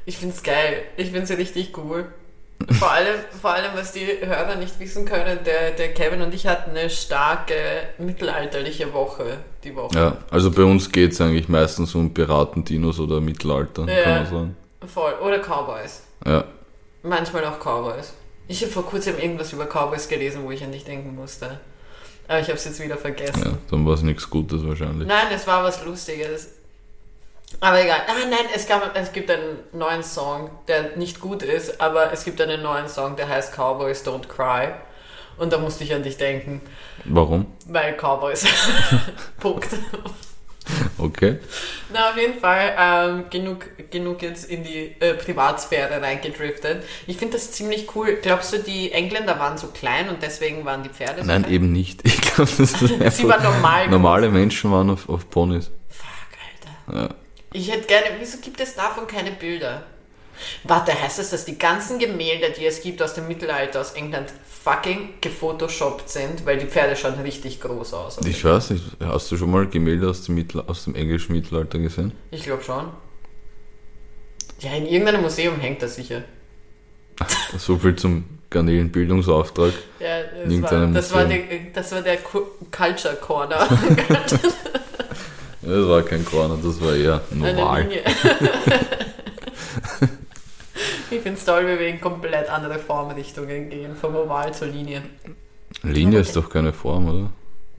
[0.06, 0.84] ich find's geil.
[0.96, 2.06] Ich find's richtig cool.
[2.78, 6.46] Vor allem, vor allem, was die Hörer nicht wissen können, der, der Kevin und ich
[6.46, 7.54] hatten eine starke
[7.98, 9.96] mittelalterliche Woche die Woche.
[9.96, 14.02] Ja, also bei uns geht es eigentlich meistens um Piraten-Dinos oder Mittelalter, Ja.
[14.02, 14.56] kann man sagen.
[14.92, 15.12] Voll.
[15.24, 16.02] Oder Cowboys.
[16.26, 16.44] Ja,
[17.04, 18.12] Manchmal auch Cowboys.
[18.48, 21.60] Ich habe vor kurzem irgendwas über Cowboys gelesen, wo ich an dich denken musste.
[22.26, 23.42] Aber ich habe es jetzt wieder vergessen.
[23.44, 25.06] ja dann war es nichts Gutes wahrscheinlich.
[25.06, 26.54] Nein, es war was Lustiges.
[27.60, 28.00] Aber egal.
[28.06, 32.24] Ah, nein, es, gab, es gibt einen neuen Song, der nicht gut ist, aber es
[32.24, 34.68] gibt einen neuen Song, der heißt Cowboys Don't Cry.
[35.38, 36.60] Und da musste ich an dich denken,
[37.04, 37.46] Warum?
[37.66, 38.44] weil Cowboys.
[39.40, 39.68] Punkt.
[40.98, 41.38] Okay.
[41.92, 46.84] Na, auf jeden Fall ähm, genug, genug jetzt in die äh, Privatsphäre reingedriftet.
[47.06, 48.18] Ich finde das ziemlich cool.
[48.20, 51.54] Glaubst du, die Engländer waren so klein und deswegen waren die Pferde so Nein, klein?
[51.54, 52.04] eben nicht.
[52.04, 52.78] Ich glaube, das ist.
[53.16, 53.88] Sie waren normal.
[53.88, 55.70] Normale Menschen waren auf, auf Ponys.
[55.88, 57.00] Fuck, Alter.
[57.00, 57.14] Ja.
[57.52, 59.84] Ich hätte gerne, wieso gibt es davon keine Bilder?
[60.64, 64.28] Warte, heißt das, dass die ganzen Gemälde, die es gibt aus dem Mittelalter aus England,
[64.62, 66.46] fucking gefotoshoppt sind?
[66.46, 68.18] Weil die Pferde schauen richtig groß aus.
[68.24, 71.78] Ich weiß nicht, hast du schon mal Gemälde aus dem, Mittel, aus dem englischen Mittelalter
[71.78, 72.12] gesehen?
[72.30, 72.88] Ich glaube schon.
[74.60, 76.22] Ja, in irgendeinem Museum hängt das sicher.
[77.58, 79.72] So viel zum Garnelenbildungsauftrag.
[79.98, 81.38] Ja, das, war, das, war, der,
[81.74, 83.68] das war der Cu- Culture Corner.
[85.68, 87.88] Das war kein Corner, das war eher normal.
[91.10, 95.02] Ich finde es toll, wie wir in komplett andere Formrichtungen gehen, vom Oval zur Linie.
[95.82, 97.30] Linie ist doch keine Form, oder?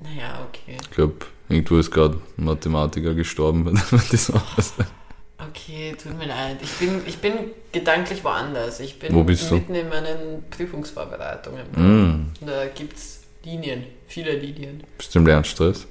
[0.01, 0.77] Naja, okay.
[0.81, 1.13] Ich glaube,
[1.47, 4.89] irgendwo ist gerade ein Mathematiker gestorben bei dieser Aussage.
[5.47, 6.57] Okay, tut mir leid.
[6.63, 7.33] Ich bin, ich bin
[7.71, 8.79] gedanklich woanders.
[8.79, 9.55] Ich bin Wo bist du?
[9.55, 11.65] mitten in meinen Prüfungsvorbereitungen.
[11.75, 14.83] Mm, Da gibt es Linien, viele Linien.
[14.97, 15.85] bist du im Lernstress?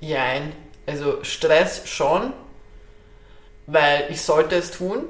[0.00, 0.52] Jein.
[0.86, 2.32] Also Stress schon,
[3.66, 5.04] weil ich sollte es tun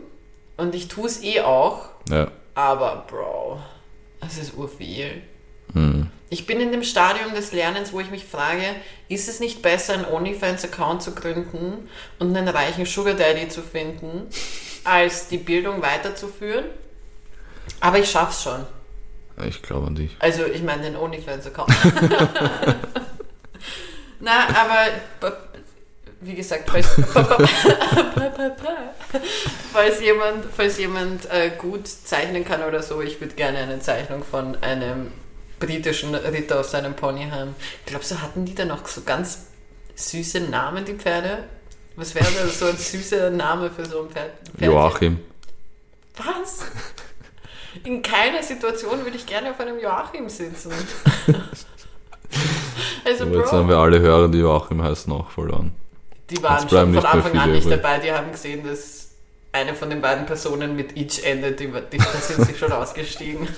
[0.57, 2.29] und ich tue es eh auch, Ja.
[2.55, 3.61] aber Bro,
[4.27, 5.23] es ist urviel.
[5.73, 6.03] Mm.
[6.31, 8.63] Ich bin in dem Stadium des Lernens, wo ich mich frage,
[9.09, 14.29] ist es nicht besser, einen OnlyFans-Account zu gründen und einen reichen Sugar Daddy zu finden,
[14.85, 16.65] als die Bildung weiterzuführen?
[17.81, 18.67] Aber ich schaff's schon.
[19.47, 20.13] Ich glaube an dich.
[20.21, 21.71] Also, ich meine den OnlyFans-Account.
[24.21, 25.37] Na, aber
[26.27, 26.89] wie gesagt, falls,
[29.73, 34.25] falls jemand, falls jemand äh, gut zeichnen kann oder so, ich würde gerne eine Zeichnung
[34.25, 35.13] von einem
[35.59, 37.55] britischen Ritter auf seinem Pony haben.
[37.87, 39.47] Glaubst du, hatten die da noch so ganz
[39.95, 41.45] süße Namen, die Pferde?
[41.97, 44.33] Was wäre da so ein süßer Name für so ein Pferd?
[44.57, 44.65] Pferdchen?
[44.65, 45.21] Joachim.
[46.17, 46.65] Was?
[47.85, 50.73] In keiner Situation würde ich gerne auf einem Joachim sitzen.
[53.05, 55.73] also, Aber jetzt haben Bro, wir alle Hörer, die Joachim heißen, auch verloren.
[56.35, 57.99] Die waren schon von Anfang an nicht dabei.
[57.99, 59.11] Die haben gesehen, dass
[59.53, 61.61] eine von den beiden Personen mit Itch endet.
[61.61, 63.49] Die, die, da sind sie schon ausgestiegen.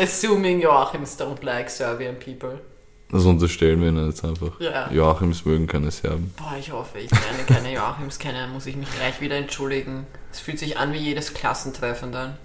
[0.00, 2.60] Assuming Joachims don't like Serbian people.
[3.10, 4.58] Das unterstellen wir ihnen jetzt einfach.
[4.60, 4.90] Ja.
[4.90, 6.34] Joachims mögen keine Serben.
[6.36, 10.06] Boah, ich hoffe, ich lerne keine Joachims kennen, muss ich mich gleich wieder entschuldigen.
[10.32, 12.36] Es fühlt sich an wie jedes Klassentreffen dann.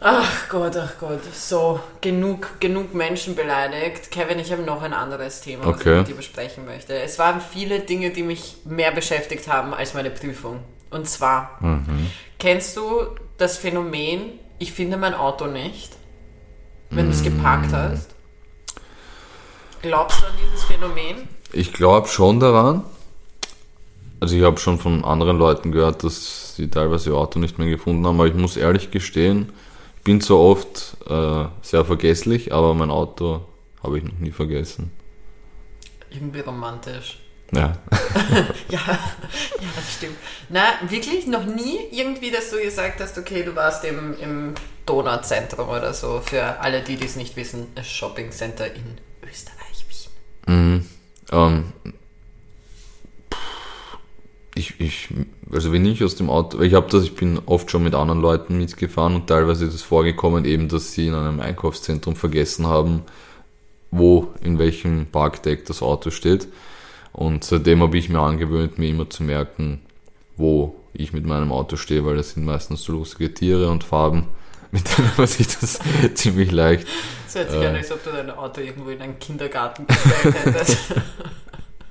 [0.00, 1.20] Ach Gott, ach Gott.
[1.34, 4.10] So, genug, genug Menschen beleidigt.
[4.10, 5.92] Kevin, ich habe noch ein anderes Thema, was Okay.
[5.92, 6.94] ich mit dir besprechen möchte.
[6.94, 10.60] Es waren viele Dinge, die mich mehr beschäftigt haben als meine Prüfung.
[10.90, 12.10] Und zwar, Mhm.
[12.38, 13.06] kennst du
[13.38, 15.92] das Phänomen, ich finde mein Auto nicht,
[16.90, 18.10] wenn du es geparkt hast?
[19.82, 21.28] Glaubst du an dieses Phänomen?
[21.52, 22.84] Ich glaube schon daran.
[24.20, 27.68] Also ich habe schon von anderen Leuten gehört, dass sie teilweise ihr Auto nicht mehr
[27.68, 29.52] gefunden haben, aber ich muss ehrlich gestehen,
[30.06, 33.44] bin zwar oft äh, sehr vergesslich, aber mein Auto
[33.82, 34.92] habe ich noch nie vergessen.
[36.10, 37.18] Irgendwie romantisch.
[37.52, 37.76] Ja,
[38.70, 38.98] Ja, ja,
[39.74, 40.16] das stimmt.
[40.48, 44.54] Na, wirklich noch nie irgendwie, dass du gesagt hast, okay, du warst im, im
[44.86, 50.54] Donauzentrum oder so, für alle, die dies nicht wissen, ein Shoppingcenter in Österreich, Wien.
[50.54, 50.88] Mhm.
[51.32, 51.72] Ähm,
[54.56, 55.08] ich, ich,
[55.52, 58.20] also wenn ich aus dem Auto, ich habe das, ich bin oft schon mit anderen
[58.20, 63.02] Leuten mitgefahren und teilweise ist es vorgekommen eben, dass sie in einem Einkaufszentrum vergessen haben,
[63.90, 66.48] wo, in welchem Parkdeck das Auto steht.
[67.12, 69.82] Und seitdem habe ich mir angewöhnt, mir immer zu merken,
[70.36, 74.26] wo ich mit meinem Auto stehe, weil das sind meistens so lustige Tiere und Farben,
[74.70, 75.78] mit denen man sich das
[76.14, 76.86] ziemlich leicht.
[77.28, 80.78] Es hört sich an, als ob du dein Auto irgendwo in einen Kindergarten gestellt hättest.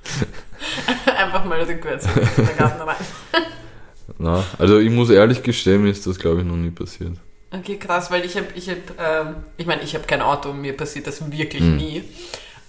[1.16, 2.96] Einfach mal rückwärts in den Kindergarten rein.
[4.18, 7.12] Na, also ich muss ehrlich gestehen, mir ist das glaube ich noch nie passiert.
[7.50, 10.76] Okay, krass, weil ich habe, ich habe, ähm, ich meine, ich habe kein Auto, mir
[10.76, 11.76] passiert das wirklich Mhm.
[11.76, 12.04] nie.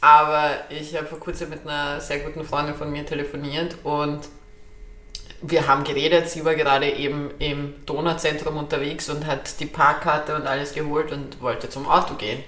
[0.01, 4.19] Aber ich habe vor kurzem mit einer sehr guten Freundin von mir telefoniert und
[5.41, 6.29] wir haben geredet.
[6.29, 11.41] Sie war gerade eben im Donauzentrum unterwegs und hat die Parkkarte und alles geholt und
[11.41, 12.43] wollte zum Auto gehen.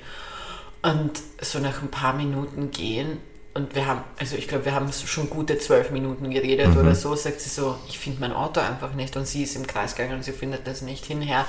[0.82, 3.18] Und so nach ein paar Minuten gehen
[3.54, 7.16] und wir haben, also ich glaube, wir haben schon gute zwölf Minuten geredet oder so,
[7.16, 10.18] sagt sie so, ich finde mein Auto einfach nicht und sie ist im Kreis gegangen
[10.18, 11.46] und sie findet das nicht hinher.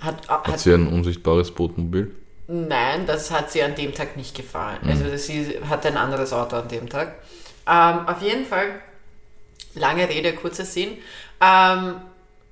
[0.00, 2.14] Hat, Hat hat sie ein unsichtbares Bootmobil?
[2.48, 4.78] Nein, das hat sie an dem Tag nicht gefallen.
[4.86, 7.16] Also sie hatte ein anderes Auto an dem Tag.
[7.66, 8.80] Ähm, auf jeden Fall,
[9.74, 10.96] lange Rede, kurzer Sinn.
[11.40, 11.96] Ähm,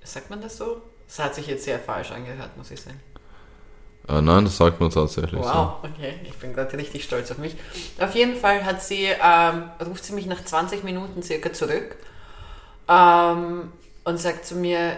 [0.02, 0.82] sagt man das so?
[1.06, 3.00] Das hat sich jetzt sehr falsch angehört, muss ich sagen.
[4.08, 7.56] Äh, nein, das sagt man tatsächlich Wow, okay, ich bin gerade richtig stolz auf mich.
[7.98, 11.96] Auf jeden Fall hat sie, ähm, ruft sie mich nach 20 Minuten circa zurück
[12.88, 13.72] ähm,
[14.04, 14.96] und sagt zu mir,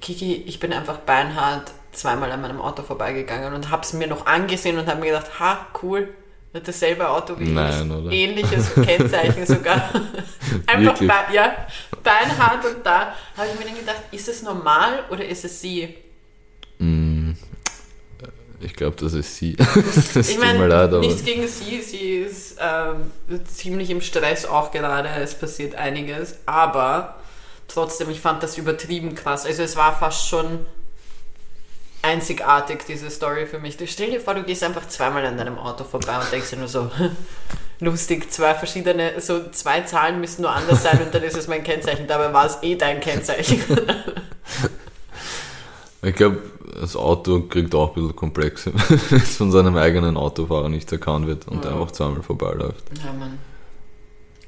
[0.00, 4.26] Kiki, ich bin einfach beinhart zweimal an meinem Auto vorbeigegangen und habe es mir noch
[4.26, 6.08] angesehen und habe mir gedacht, ha, cool,
[6.52, 8.10] wird dasselbe Auto wie Nein, ich, oder?
[8.10, 9.90] ähnliches Kennzeichen sogar.
[10.66, 11.54] einfach bei, ja,
[12.02, 15.94] beinhart und da habe ich mir dann gedacht, ist es normal oder ist es sie?
[18.60, 19.56] Ich glaube, das ist sie.
[20.14, 23.10] das Ich meine, nichts gegen sie, sie ist ähm,
[23.46, 27.16] ziemlich im Stress auch gerade, es passiert einiges, aber
[27.68, 29.46] trotzdem, ich fand das übertrieben krass.
[29.46, 30.66] Also es war fast schon
[32.02, 33.76] einzigartig, diese Story für mich.
[33.76, 36.56] Du stell dir vor, du gehst einfach zweimal an deinem Auto vorbei und denkst dir
[36.56, 36.90] nur so,
[37.80, 41.62] lustig, zwei verschiedene, so zwei Zahlen müssen nur anders sein und dann ist es mein
[41.62, 43.62] Kennzeichen, dabei war es eh dein Kennzeichen.
[46.02, 46.38] Ich glaube,
[46.80, 48.72] das Auto kriegt auch ein bisschen Komplexe,
[49.10, 51.72] wenn es von seinem eigenen Autofahrer nicht erkannt wird und Ja.
[51.72, 52.84] einfach zweimal vorbeiläuft.
[53.04, 53.38] Ja, Mann.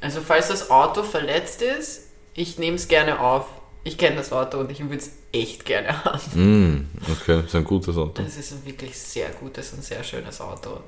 [0.00, 3.46] Also falls das Auto verletzt ist, ich nehme es gerne auf.
[3.84, 6.20] Ich kenne das Auto und ich würde es echt gerne haben.
[6.34, 8.22] Mm, okay, ist ein gutes Auto.
[8.22, 10.80] Es ist ein wirklich sehr gutes und sehr schönes Auto.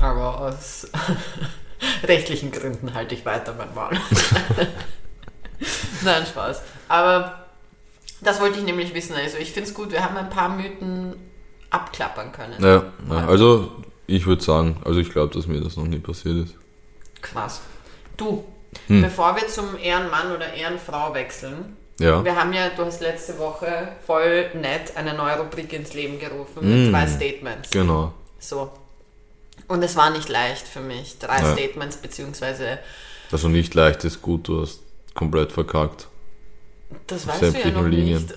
[0.00, 0.86] Aber aus
[2.04, 3.98] rechtlichen Gründen halte ich weiter mein Maul.
[6.04, 6.62] Nein, Spaß.
[6.88, 7.41] Aber
[8.22, 9.14] das wollte ich nämlich wissen.
[9.14, 11.14] Also ich finde es gut, wir haben ein paar Mythen
[11.70, 12.62] abklappern können.
[12.62, 13.72] Ja, ja, also
[14.06, 16.54] ich würde sagen, also ich glaube, dass mir das noch nie passiert ist.
[17.20, 17.60] Krass.
[18.16, 18.44] Du,
[18.86, 19.02] Hm.
[19.02, 23.88] bevor wir zum Ehrenmann oder Ehrenfrau wechseln, Ja, Wir haben ja, du hast letzte Woche
[24.06, 26.90] voll nett eine neue Rubrik ins Leben gerufen mit Mm.
[26.92, 27.70] drei Statements.
[27.70, 28.12] genau.
[28.40, 28.72] So.
[29.68, 31.18] Und es war nicht leicht für mich.
[31.18, 31.52] Drei Ja.
[31.52, 32.78] Statements, beziehungsweise,
[33.30, 34.80] Also nicht leicht ist gut, du hast
[35.14, 36.08] komplett verkackt.
[37.06, 38.22] Das weißt du ja noch Linien.
[38.22, 38.34] nicht.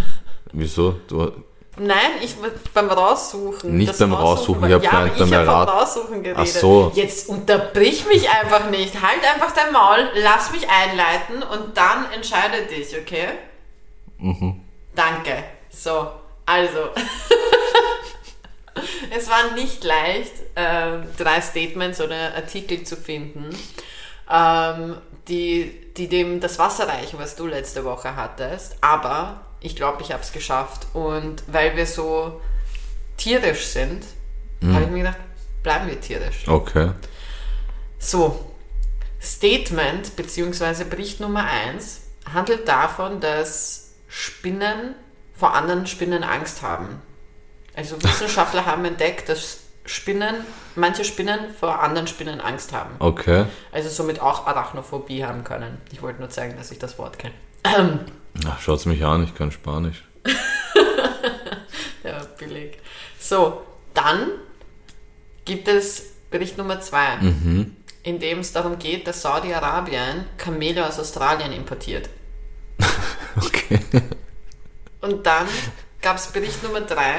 [0.52, 1.00] Wieso?
[1.08, 1.32] Du,
[1.78, 2.34] Nein, ich
[2.72, 3.76] beim Raussuchen.
[3.76, 6.42] Nicht beim Raussuchen, war- ich hab ja, ich habe vom Raussuchen geredet.
[6.42, 6.92] Ach so.
[6.94, 9.02] Jetzt unterbrich mich einfach nicht.
[9.02, 13.28] Halt einfach dein Maul, lass mich einleiten und dann entscheide dich, okay?
[14.18, 14.62] Mhm.
[14.94, 15.44] Danke.
[15.68, 16.08] So,
[16.46, 16.78] also.
[19.10, 23.50] es war nicht leicht, ähm, drei Statements oder Artikel zu finden,
[24.30, 24.96] ähm,
[25.28, 28.76] die, die dem das Wasser reichen, was du letzte Woche hattest.
[28.80, 30.86] Aber ich glaube, ich habe es geschafft.
[30.92, 32.40] Und weil wir so
[33.16, 34.04] tierisch sind,
[34.62, 35.18] habe ich mir gedacht,
[35.62, 36.46] bleiben wir tierisch.
[36.48, 36.92] okay.
[37.98, 38.52] So,
[39.20, 40.84] Statement bzw.
[40.84, 44.94] Bericht Nummer 1 handelt davon, dass Spinnen
[45.34, 47.00] vor anderen Spinnen Angst haben.
[47.74, 50.34] Also Wissenschaftler haben entdeckt, dass Spinnen,
[50.74, 52.96] manche Spinnen vor anderen Spinnen Angst haben.
[52.98, 53.46] Okay.
[53.72, 55.78] Also somit auch Arachnophobie haben können.
[55.92, 57.34] Ich wollte nur zeigen, dass ich das Wort kenne.
[57.64, 60.04] Ach, schaut's mich an, ich kann Spanisch.
[62.04, 62.78] Ja, billig.
[63.18, 64.28] So, dann
[65.44, 67.76] gibt es Bericht Nummer 2, Mhm.
[68.04, 72.08] in dem es darum geht, dass Saudi-Arabien Kamele aus Australien importiert.
[73.38, 73.80] Okay.
[75.02, 75.46] Und dann
[76.00, 77.16] gab es Bericht Nummer 3,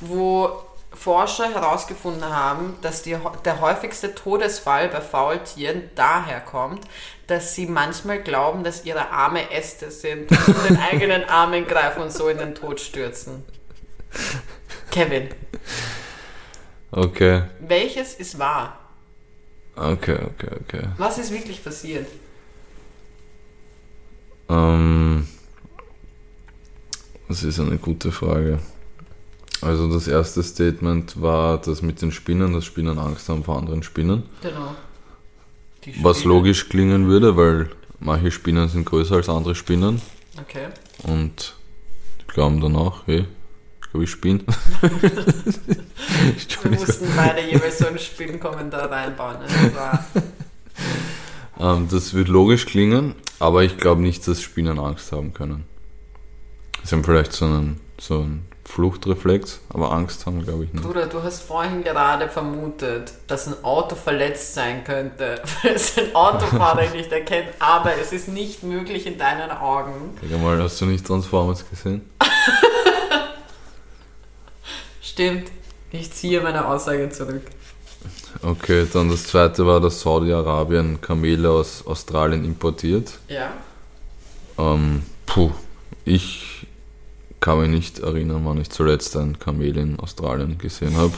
[0.00, 0.62] wo
[0.94, 6.84] Forscher herausgefunden haben, dass die, der häufigste Todesfall bei Faultieren daher kommt,
[7.26, 12.12] dass sie manchmal glauben, dass ihre Arme Äste sind und den eigenen Armen greifen und
[12.12, 13.44] so in den Tod stürzen.
[14.90, 15.30] Kevin,
[16.90, 17.44] Okay.
[17.60, 18.78] welches ist wahr?
[19.74, 20.82] Okay, okay, okay.
[20.98, 22.06] Was ist wirklich passiert?
[24.50, 25.26] Ähm,
[27.28, 28.58] das ist eine gute Frage.
[29.62, 33.82] Also das erste Statement war das mit den Spinnen, dass Spinnen Angst haben vor anderen
[33.82, 34.24] Spinnen.
[34.42, 34.74] Genau.
[35.84, 36.36] Die Was Spinnen.
[36.36, 37.70] logisch klingen würde, weil
[38.00, 40.02] manche Spinnen sind größer als andere Spinnen.
[40.40, 40.66] Okay.
[41.04, 41.54] Und
[42.20, 43.26] die glauben danach, hey,
[43.80, 44.44] glaube ich spielen.
[46.62, 49.36] Wir mussten beide jeweils so einen Spielkommentar reinbauen.
[49.42, 50.04] Das war,
[51.60, 55.64] Ähm, das wird logisch klingen, aber ich glaube nicht, dass Spinnen Angst haben können.
[56.82, 60.84] Sie haben vielleicht so einen, so einen Fluchtreflex, aber Angst haben glaube ich nicht.
[60.84, 66.14] Bruder, du hast vorhin gerade vermutet, dass ein Auto verletzt sein könnte, weil es ein
[66.14, 70.16] Autofahrer nicht erkennt, aber es ist nicht möglich in deinen Augen.
[70.28, 72.08] Sag mal, hast du nicht Transformers gesehen?
[75.02, 75.50] Stimmt.
[75.90, 77.42] Ich ziehe meine Aussage zurück.
[78.40, 83.12] Okay, dann das zweite war, dass Saudi-Arabien Kamele aus Australien importiert.
[83.28, 83.52] Ja.
[84.58, 85.50] Ähm, puh,
[86.04, 86.66] ich
[87.42, 91.12] kann mich nicht erinnern, wann ich zuletzt ein Kamel in Australien gesehen habe.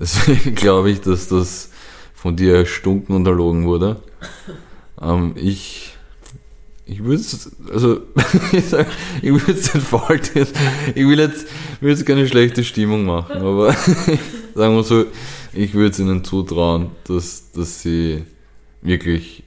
[0.00, 1.70] Deswegen glaube ich, dass das
[2.14, 3.96] von dir erstunken und erlogen wurde.
[5.02, 5.90] Ähm, ich
[6.86, 8.02] ich würde es, also
[8.52, 9.72] ich, würde es
[10.34, 10.56] jetzt,
[10.94, 11.46] ich will jetzt,
[11.80, 13.72] will jetzt keine schlechte Stimmung machen, aber
[14.54, 15.06] sagen wir so,
[15.54, 18.24] ich würde es ihnen zutrauen, dass, dass sie
[18.82, 19.43] wirklich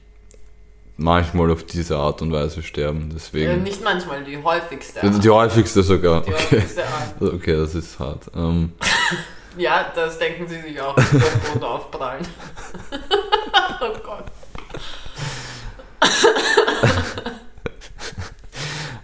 [0.98, 3.08] manchmal auf diese Art und Weise sterben.
[3.10, 3.14] ja.
[3.16, 3.64] Deswegen.
[3.64, 5.00] Nicht manchmal, die häufigste.
[5.02, 6.22] Die, die häufigste sogar.
[6.22, 6.58] Die Okay.
[6.58, 7.22] häufigste Art.
[7.34, 8.24] okay, das ist hart.
[8.36, 8.74] Ähm,
[9.58, 12.24] Ja, das denken sie sich auch, sie Boden aufprallen.
[13.82, 14.26] oh Gott.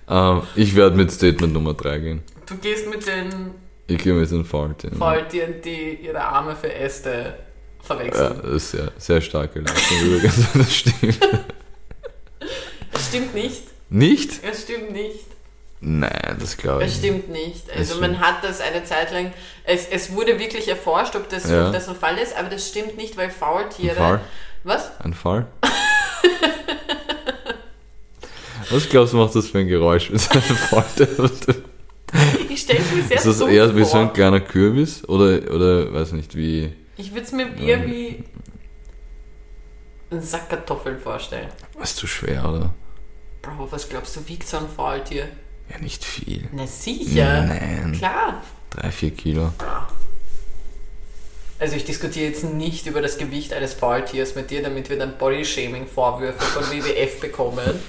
[0.09, 2.23] ähm, ich werde mit Statement Nummer 3 gehen.
[2.45, 3.51] Du gehst mit den
[3.87, 4.97] Ich gehe mit den Faultieren.
[4.97, 7.33] Faultieren, die ihre Arme für Äste Ja,
[7.81, 8.39] verwechseln.
[8.43, 10.53] das ist sehr, sehr starke Leistung übrigens.
[10.53, 11.19] Das stimmt.
[12.93, 13.61] Es stimmt nicht.
[13.89, 14.43] Nicht?
[14.43, 15.25] Es stimmt nicht.
[15.81, 17.05] Nein, das glaube ich Es nicht.
[17.05, 17.69] stimmt nicht.
[17.69, 19.33] Also Es man hat das eine Zeit lang,
[19.65, 21.67] es, es wurde wirklich erforscht, ob das, Ja.
[21.67, 23.91] ob das ein Fall ist, aber das stimmt nicht, weil Faultiere...
[23.91, 24.21] Ein Fall?
[24.63, 24.99] Was?
[25.01, 25.47] Ein Fall?
[28.69, 30.09] Was glaubst du, macht das für ein Geräusch?
[30.09, 30.21] Ich
[32.61, 35.03] stelle es mir sehr Ist das eher wie so ein kleiner Kürbis?
[35.09, 36.71] Oder, oder weiß nicht, wie.
[36.95, 38.23] Ich würde es mir eher wie
[40.11, 41.49] einen Sack Kartoffeln vorstellen.
[41.81, 42.73] Ist zu schwer, oder?
[43.43, 45.27] Bro, was glaubst du, wiegt so ein Faultier?
[45.69, 46.47] Ja, nicht viel.
[46.53, 47.43] Na sicher.
[47.43, 47.93] Nein.
[47.97, 48.41] Klar.
[48.69, 49.51] Drei, vier Kilo.
[51.59, 55.17] Also ich diskutiere jetzt nicht über das Gewicht eines Faultiers mit dir, damit wir dann
[55.17, 57.79] Bodyshaming-Vorwürfe von WWF bekommen.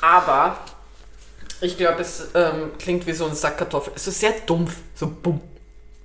[0.00, 0.58] Aber
[1.60, 3.94] ich glaube, es ähm, klingt wie so ein Sack Kartoffeln.
[3.94, 4.76] Es ist sehr dumpf.
[4.96, 5.40] So bumm.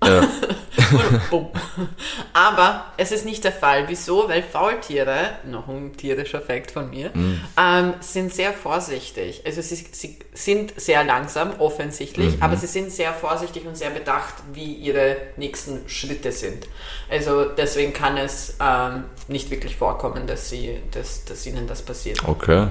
[0.04, 0.28] Ja.
[0.92, 1.48] Und bumm.
[2.34, 3.86] Aber es ist nicht der Fall.
[3.88, 4.28] Wieso?
[4.30, 7.12] Weil Faultiere, noch ein tierischer Fakt von mir,
[7.58, 9.44] ähm, sind sehr vorsichtig.
[9.46, 14.36] Also sie, sie sind sehr langsam, offensichtlich, aber sie sind sehr vorsichtig und sehr bedacht,
[14.54, 16.68] wie ihre nächsten Schritte sind.
[17.10, 22.28] Also deswegen kann es ähm, nicht wirklich vorkommen, dass, sie, dass, dass ihnen das passiert.
[22.28, 22.68] Okay.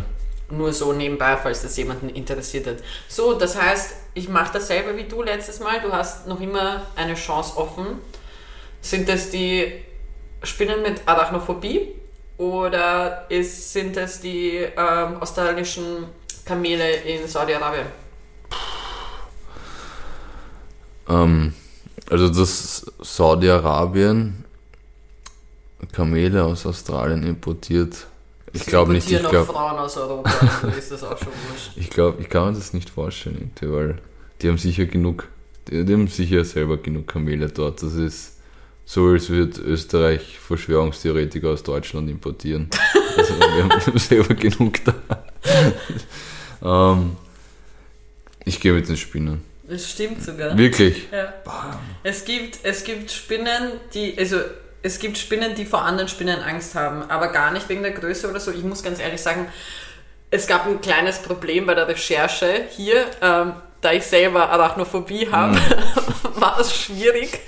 [0.50, 2.76] Nur so nebenbei, falls das jemanden interessiert hat.
[3.06, 5.80] So, das heißt, ich mache dasselbe wie du letztes Mal.
[5.80, 8.00] Du hast noch immer eine Chance offen.
[8.80, 9.72] Sind es die
[10.42, 11.94] Spinnen mit Arachnophobie
[12.38, 16.06] oder ist, sind es die ähm, australischen
[16.44, 17.86] Kamele in Saudi-Arabien?
[21.08, 21.52] Ähm,
[22.08, 24.44] also, dass Saudi-Arabien
[25.92, 28.06] Kamele aus Australien importiert.
[28.52, 30.30] Ich glaube nicht, ich glaube, Frauen aus Europa,
[30.62, 31.72] also ist das auch schon wurscht.
[31.76, 33.98] ich glaube, ich kann mir das nicht vorstellen, weil
[34.40, 35.28] die haben sicher genug,
[35.68, 37.82] die, die haben sicher selber genug Kamele dort.
[37.82, 38.36] Das ist
[38.84, 42.68] so, als würde Österreich Verschwörungstheoretiker aus Deutschland importieren.
[43.16, 44.94] Also, wir haben selber genug da.
[46.92, 47.16] ähm,
[48.44, 49.42] ich gehe mit den Spinnen.
[49.68, 50.56] Das stimmt sogar.
[50.56, 51.08] Wirklich?
[51.10, 51.34] Ja.
[52.04, 54.36] Es gibt, es gibt Spinnen, die, also
[54.82, 58.28] es gibt Spinnen, die vor anderen Spinnen Angst haben, aber gar nicht wegen der Größe
[58.30, 58.50] oder so.
[58.52, 59.48] Ich muss ganz ehrlich sagen,
[60.30, 65.58] es gab ein kleines Problem bei der Recherche hier, ähm, da ich selber Arachnophobie habe,
[66.34, 67.38] war es schwierig,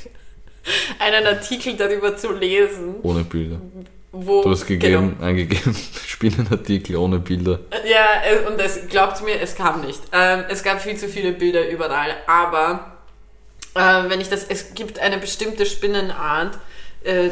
[0.98, 3.60] einen Artikel darüber zu lesen, Ohne Bilder.
[4.12, 7.60] wo Du hast gegeben, eingegeben, Spinnenartikel ohne Bilder.
[7.84, 10.00] Ja, es- und es, glaubt mir, es kam nicht.
[10.12, 12.96] Ähm, es gab viel zu viele Bilder überall, aber
[13.74, 16.58] ähm, wenn ich das, es gibt eine bestimmte Spinnenart,
[17.04, 17.30] äh,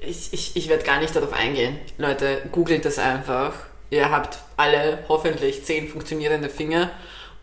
[0.00, 1.78] ich, ich, ich werde gar nicht darauf eingehen.
[1.98, 3.54] Leute, googelt das einfach.
[3.90, 6.90] Ihr habt alle hoffentlich zehn funktionierende Finger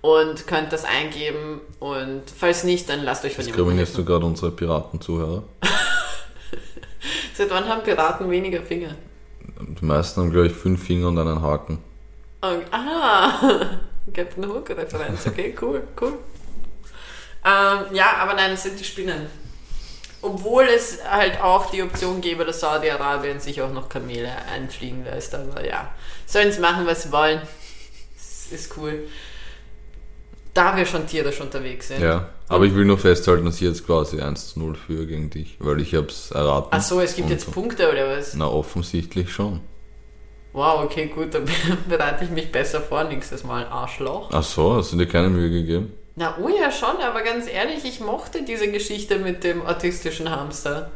[0.02, 4.26] und könnt das eingeben und falls nicht, dann lasst euch von jemandem Diskriminierst du gerade
[4.26, 5.44] unsere Piratenzuhörer?
[7.34, 8.96] Seit wann haben Piraten weniger Finger?
[9.60, 11.80] Die meisten haben, glaube ich, fünf Finger und einen Haken.
[12.42, 13.80] Und, ah,
[14.14, 16.14] Captain Hook-Referenz, okay, cool, cool.
[17.46, 19.28] Ähm, ja, aber nein, es sind die Spinnen.
[20.24, 25.36] Obwohl es halt auch die Option gäbe, dass Saudi-Arabien sich auch noch Kamele einfliegen lässt.
[25.36, 25.94] Aber ja,
[26.26, 27.42] sollen es machen, was sie wollen.
[28.16, 29.04] Es ist cool.
[30.54, 32.02] Da wir schon tierisch unterwegs sind.
[32.02, 35.30] Ja, aber ich will nur festhalten, dass ich jetzt quasi 1 zu 0 führe gegen
[35.30, 36.70] dich, weil ich hab's erraten.
[36.72, 38.34] Ach so, es gibt jetzt Punkte oder was?
[38.36, 39.60] Na, offensichtlich schon.
[40.54, 41.46] Wow, okay, gut, dann
[41.90, 44.30] bereite ich mich besser vor nächstes Mal, Arschloch.
[44.32, 45.92] Ach so, hast du dir keine Mühe gegeben?
[46.16, 50.92] Na, oh ja, schon, aber ganz ehrlich, ich mochte diese Geschichte mit dem autistischen Hamster.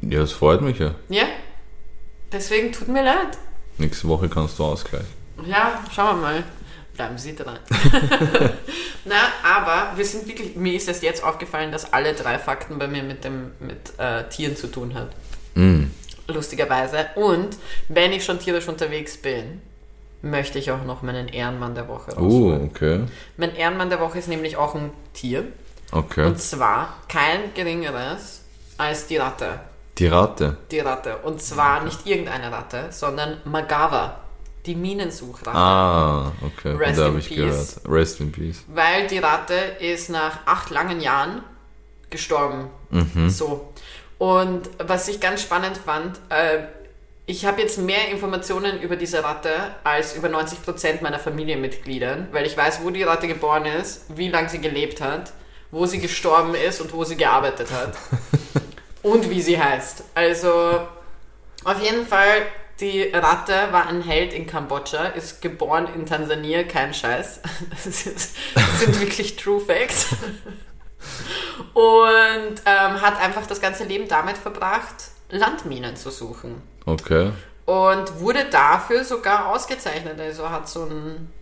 [0.00, 0.94] Ja, es freut mich ja.
[1.08, 1.24] Ja?
[2.32, 3.38] Deswegen tut mir leid.
[3.78, 5.08] Nächste Woche kannst du ausgleichen.
[5.46, 6.44] Ja, schauen wir mal.
[6.94, 7.58] Bleiben Sie dran.
[9.04, 12.86] Na, aber wir sind wirklich, mir ist erst jetzt aufgefallen, dass alle drei Fakten bei
[12.86, 15.10] mir mit dem mit äh, Tieren zu tun hat.
[15.54, 15.86] Mm.
[16.28, 17.08] Lustigerweise.
[17.16, 17.56] Und
[17.88, 19.60] wenn ich schon tierisch unterwegs bin,
[20.24, 22.70] möchte ich auch noch meinen Ehrenmann der Woche Oh, rausholen.
[22.70, 23.00] okay.
[23.36, 25.44] Mein Ehrenmann der Woche ist nämlich auch ein Tier.
[25.92, 26.26] Okay.
[26.26, 28.42] Und zwar kein geringeres
[28.78, 29.60] als die Ratte.
[29.98, 30.56] Die Ratte.
[30.72, 31.18] Die Ratte.
[31.18, 34.18] Und zwar nicht irgendeine Ratte, sondern Magawa.
[34.66, 35.56] Die Minensuchratte.
[35.56, 36.72] Ah, okay.
[36.74, 37.36] Rest in habe ich peace.
[37.36, 37.80] gehört.
[37.88, 38.64] Rest in peace.
[38.68, 41.42] Weil die Ratte ist nach acht langen Jahren
[42.10, 42.68] gestorben.
[42.90, 43.28] Mhm.
[43.28, 43.72] So.
[44.18, 46.64] Und was ich ganz spannend fand, äh,
[47.26, 52.56] ich habe jetzt mehr Informationen über diese Ratte als über 90% meiner Familienmitglieder, weil ich
[52.56, 55.32] weiß, wo die Ratte geboren ist, wie lange sie gelebt hat,
[55.70, 57.94] wo sie gestorben ist und wo sie gearbeitet hat.
[59.02, 60.04] und wie sie heißt.
[60.14, 60.86] Also
[61.64, 62.42] auf jeden Fall,
[62.80, 67.40] die Ratte war ein Held in Kambodscha, ist geboren in Tansania, kein Scheiß.
[67.70, 70.08] Das, ist, das sind wirklich True Facts.
[71.74, 76.62] Und ähm, hat einfach das ganze Leben damit verbracht, Landminen zu suchen.
[76.86, 77.30] Okay.
[77.66, 80.20] Und wurde dafür sogar ausgezeichnet.
[80.20, 81.32] Also hat so einen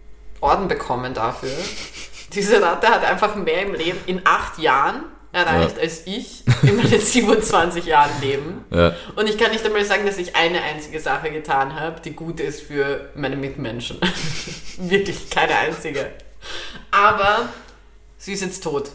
[0.41, 1.51] Orden bekommen dafür.
[2.33, 5.83] Diese Ratte hat einfach mehr im Leben in acht Jahren erreicht Ja.
[5.83, 8.65] als ich in meinen 27 Jahren Leben.
[8.71, 8.95] Ja.
[9.17, 12.39] Und ich kann nicht einmal sagen, dass ich eine einzige Sache getan habe, die gut
[12.41, 13.99] ist für meine Mitmenschen.
[14.79, 16.11] Wirklich keine einzige.
[16.91, 17.49] Aber
[18.19, 18.91] sie ist jetzt tot.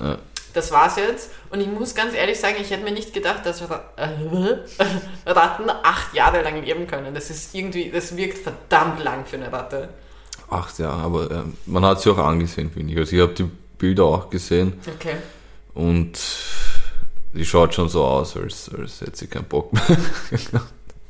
[0.00, 0.18] Ja.
[0.54, 1.30] Das war's jetzt.
[1.50, 3.66] Und ich muss ganz ehrlich sagen, ich hätte mir nicht gedacht, dass äh,
[5.26, 7.14] Ratten acht Jahre lang leben können.
[7.14, 9.90] Das ist irgendwie, das wirkt verdammt lang für eine Ratte.
[10.50, 12.98] Acht Jahre, aber ähm, man hat sie auch angesehen, finde ich.
[12.98, 15.16] Also ich habe die Bilder auch gesehen Okay.
[15.74, 16.18] und
[17.34, 19.82] die schaut schon so aus, als, als hätte sie keinen Bock mehr.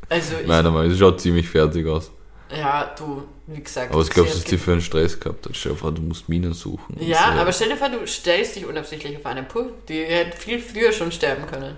[0.08, 2.10] Also ich, Meiner Meinung nach, sie schaut ziemlich fertig aus.
[2.56, 3.90] Ja, du, wie gesagt.
[3.90, 5.56] Aber was glaubst du, was hat die für einen Stress gehabt hat?
[5.56, 6.96] Stell dir vor, du musst Minen suchen.
[7.00, 7.40] Ja, so.
[7.40, 9.70] aber stell dir vor, du stellst dich unabsichtlich auf eine Puh.
[9.88, 11.76] Die hätte viel früher schon sterben können.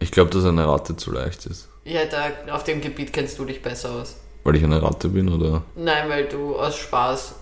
[0.00, 1.68] Ich glaube, dass eine Ratte zu leicht ist.
[1.84, 4.16] Ja, da, auf dem Gebiet kennst du dich besser aus.
[4.44, 5.62] Weil ich eine Ratte bin, oder?
[5.76, 7.34] Nein, weil du aus Spaß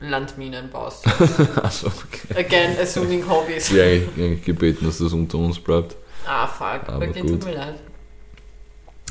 [0.00, 1.06] Landminen baust.
[1.62, 2.40] Achso, okay.
[2.40, 3.70] Again, assuming Hobbys.
[3.70, 5.96] Ich eigentlich, eigentlich gebeten, dass das unter uns bleibt.
[6.26, 6.88] Ah, fuck.
[6.88, 7.30] Aber okay, gut.
[7.30, 7.76] tut mir leid.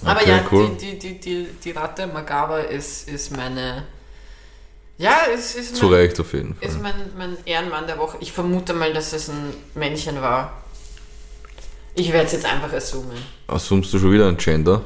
[0.04, 0.72] Aber Okay, ja, cool.
[0.80, 3.84] die, die, die, die, die Ratte Magawa ist, ist meine.
[4.98, 6.82] Ja, es ist Zu mein, Recht auf jeden ist Fall.
[6.82, 8.18] mein, mein Ehrenmann der Woche.
[8.20, 10.62] Ich vermute mal, dass es ein Männchen war.
[11.96, 13.18] Ich werde es jetzt einfach assumen.
[13.48, 14.82] Assumst du schon wieder ein Gender?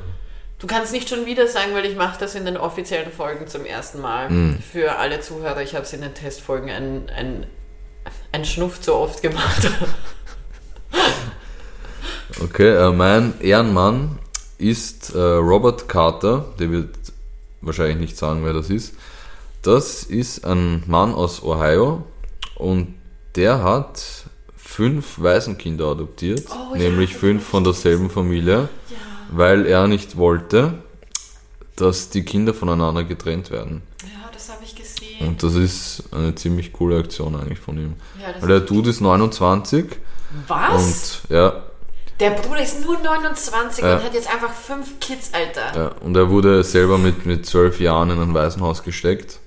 [0.60, 3.66] Du kannst nicht schon wieder sagen, weil ich mache das in den offiziellen Folgen zum
[3.66, 4.30] ersten Mal.
[4.30, 4.60] Mhm.
[4.72, 7.46] Für alle Zuhörer, ich habe es in den Testfolgen ein, ein,
[8.32, 9.70] ein Schnuff zu oft gemacht.
[12.42, 14.18] Okay, äh, mein Ehrenmann
[14.60, 16.46] ist äh, Robert Carter.
[16.60, 16.96] Der wird
[17.62, 18.94] wahrscheinlich nicht sagen, wer das ist.
[19.62, 22.04] Das ist ein Mann aus Ohio
[22.56, 22.96] und
[23.36, 28.96] der hat fünf Waisenkinder adoptiert, Oh, ja, nämlich das fünf von derselben Familie, ja.
[29.32, 30.76] weil er nicht wollte,
[31.76, 33.82] dass die Kinder voneinander getrennt werden.
[34.04, 35.28] ja, das habe ich gesehen.
[35.28, 37.94] Und das ist eine ziemlich coole Aktion eigentlich von ihm.
[38.22, 39.86] Ja, Weil der Dude ist 29
[40.48, 41.24] Was?
[41.28, 41.64] und ja,
[42.20, 43.96] Der Bruder ist nur 29 Ja.
[43.96, 45.76] und hat jetzt einfach fünf Kids, Alter.
[45.76, 49.40] Ja, und er wurde selber mit, mit zwölf Jahren in ein Waisenhaus gesteckt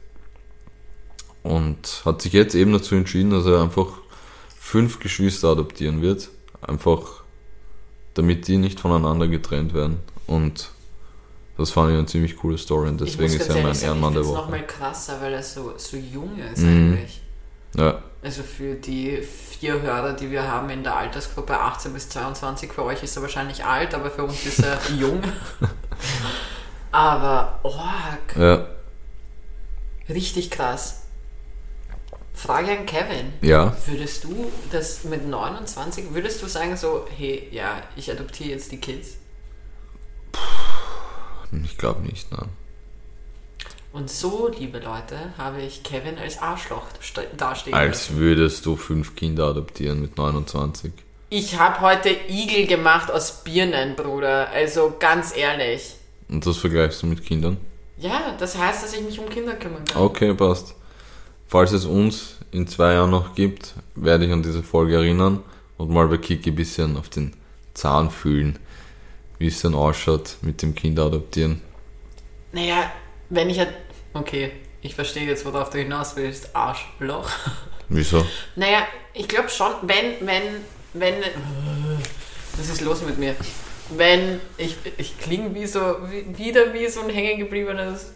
[1.43, 3.89] und hat sich jetzt eben dazu entschieden, dass er einfach
[4.59, 6.29] fünf Geschwister adoptieren wird.
[6.61, 7.23] Einfach
[8.14, 9.99] damit die nicht voneinander getrennt werden.
[10.27, 10.70] Und
[11.59, 14.29] das fand ich eine ziemlich coole Story und deswegen ist er mein Ehrenmann der Ich
[14.29, 14.37] Woche.
[14.39, 16.93] noch mal krasser, weil er so, so jung ist Mhm.
[16.95, 17.20] eigentlich.
[17.77, 22.73] Ja, Also für die vier Hörer, die wir haben in der Altersgruppe 18 bis 22,
[22.73, 25.20] für euch ist er wahrscheinlich alt, aber für uns ist er jung.
[26.93, 28.66] Aber, org, ja,
[30.09, 31.03] richtig krass.
[32.33, 33.33] Frage an Kevin.
[33.41, 33.77] ja.
[33.87, 38.79] Würdest du das mit 29, würdest du sagen so, hey, ja, ich adoptiere jetzt die
[38.79, 39.16] Kids?
[41.64, 42.49] Ich glaube nicht, nein.
[43.93, 46.86] Und so, liebe Leute, habe ich Kevin als Arschloch
[47.36, 50.93] dastehen Als würdest du fünf Kinder adoptieren mit 29.
[51.28, 54.49] Ich habe heute Igel gemacht aus Birnen, Bruder.
[54.49, 55.97] Also ganz ehrlich.
[56.30, 57.59] Und das vergleichst du mit Kindern?
[57.99, 60.01] Ja, das heißt, dass ich mich um Kinder kümmern kann.
[60.01, 60.74] Okay, passt.
[61.47, 65.43] falls es uns in zwei Jahren noch gibt, werde ich an diese Folge erinnern
[65.76, 67.34] und mal bei Kiki ein bisschen auf den
[67.74, 68.59] Zahn fühlen,
[69.38, 71.61] wie es dann ausschaut mit dem Kind adoptieren.
[72.53, 72.90] Naja,
[73.32, 73.59] wenn ich.
[74.14, 74.52] Okay,
[74.82, 76.54] ich verstehe jetzt, worauf du hinaus willst.
[76.54, 77.30] Arschloch.
[77.88, 78.24] Wieso?
[78.56, 80.42] Naja, ich glaube schon, wenn, wenn,
[80.94, 81.14] wenn.
[82.56, 83.34] Was ist los mit mir?
[83.96, 88.12] Wenn ich, ich klinge wie so, wie, wieder wie so ein hängengebliebenes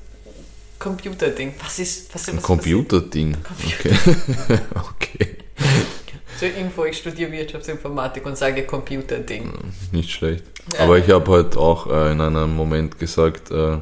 [0.78, 1.54] Computerding.
[1.62, 3.36] Was ist, was, Ein was Computerding.
[3.64, 3.94] Okay.
[4.74, 5.36] okay.
[6.38, 9.52] Zur Info, ich studiere Wirtschaftsinformatik und sage Computerding.
[9.92, 10.44] Nicht schlecht.
[10.74, 10.80] Ja.
[10.80, 13.78] Aber ich habe halt auch äh, in einem Moment gesagt, äh,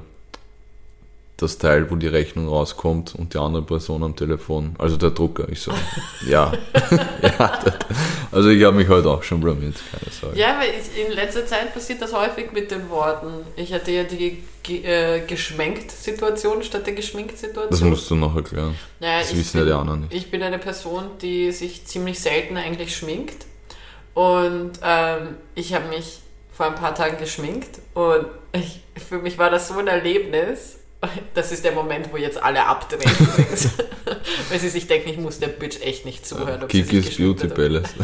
[1.45, 5.49] das Teil, wo die Rechnung rauskommt und die andere Person am Telefon, also der Drucker.
[5.51, 5.73] Ich so,
[6.29, 6.53] ja.
[7.23, 7.75] ja das,
[8.33, 10.39] also ich habe mich heute auch schon blamiert, keine Sorge.
[10.39, 10.71] Ja, weil
[11.07, 13.29] in letzter Zeit passiert das häufig mit den Worten.
[13.57, 14.43] Ich hatte ja die
[14.85, 17.71] äh, Geschminkt-Situation statt der Geschminkt-Situation.
[17.71, 18.75] Das musst du noch erklären.
[19.01, 20.15] Naja, Das ich wissen ja bin- die anderen nicht.
[20.15, 23.47] Ich bin eine Person, die sich ziemlich selten eigentlich schminkt.
[24.15, 26.21] Und ähm, ich habe mich
[26.53, 30.77] vor ein paar Tagen geschminkt und ich, für mich war das so ein Erlebnis.
[31.35, 33.01] Das ist der Moment, wo jetzt alle abdrehen.
[34.51, 36.61] Weil sie sich denken, ich muss der Bitch echt nicht zuhören.
[36.61, 37.55] sich Kikis Beauty hat.
[37.55, 37.89] Palace.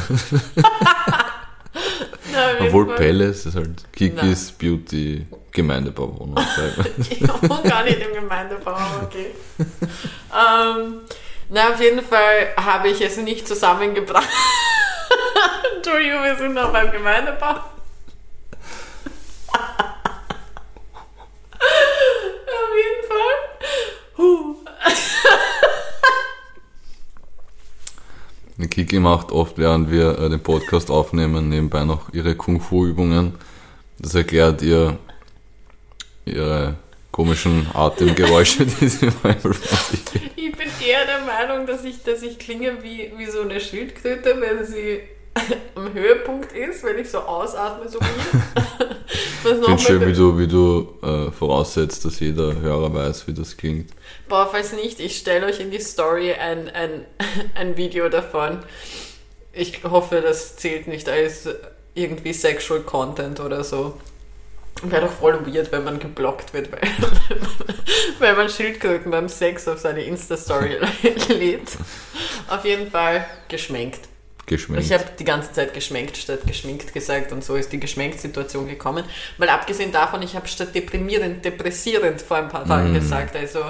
[2.60, 2.96] Jeden Obwohl.
[2.96, 6.38] Palace ist halt Kikis Beauty Gemeindebauwohnung.
[6.98, 9.26] Ich wohne gar nicht im Gemeindebau, okay.
[9.58, 11.00] ähm,
[11.48, 14.28] na, auf jeden Fall habe ich es nicht zusammengebracht.
[15.76, 17.56] Entschuldigung, wir sind noch beim Gemeindebau.
[22.60, 23.34] auf jeden Fall.
[24.16, 24.56] Huh.
[28.46, 33.34] Die Kiki macht oft, während wir äh, den Podcast aufnehmen, nebenbei noch ihre Kung-Fu-Übungen.
[33.98, 34.98] Das erklärt ihr
[36.24, 36.76] ihre
[37.10, 39.54] komischen Atemgeräusche, die sie manchmal.
[40.36, 44.36] Ich bin eher der Meinung, dass ich, dass ich klinge wie, wie so eine Schildkröte,
[44.40, 45.00] wenn sie
[45.74, 48.99] am Höhepunkt ist, wenn ich so ausatme, so wie.
[49.44, 53.56] Ich finde schön, wie du, wie du äh, voraussetzt, dass jeder Hörer weiß, wie das
[53.56, 53.90] klingt.
[54.28, 57.04] Boah, falls nicht, ich stelle euch in die Story ein, ein,
[57.54, 58.58] ein Video davon.
[59.52, 61.48] Ich hoffe, das zählt nicht als
[61.94, 63.94] irgendwie Sexual Content oder so.
[64.82, 66.80] Wäre doch voll weird, wenn man geblockt wird, weil,
[68.18, 70.78] weil man Schildkröten beim Sex auf seine Insta-Story
[71.28, 71.76] lädt.
[72.48, 74.09] Auf jeden Fall geschminkt.
[74.50, 74.84] Geschminkt.
[74.84, 79.04] Ich habe die ganze Zeit geschminkt statt geschminkt gesagt und so ist die Geschminkt-Situation gekommen.
[79.38, 83.36] Mal abgesehen davon, ich habe statt deprimierend, depressierend vor ein paar Tagen gesagt.
[83.36, 83.60] Also,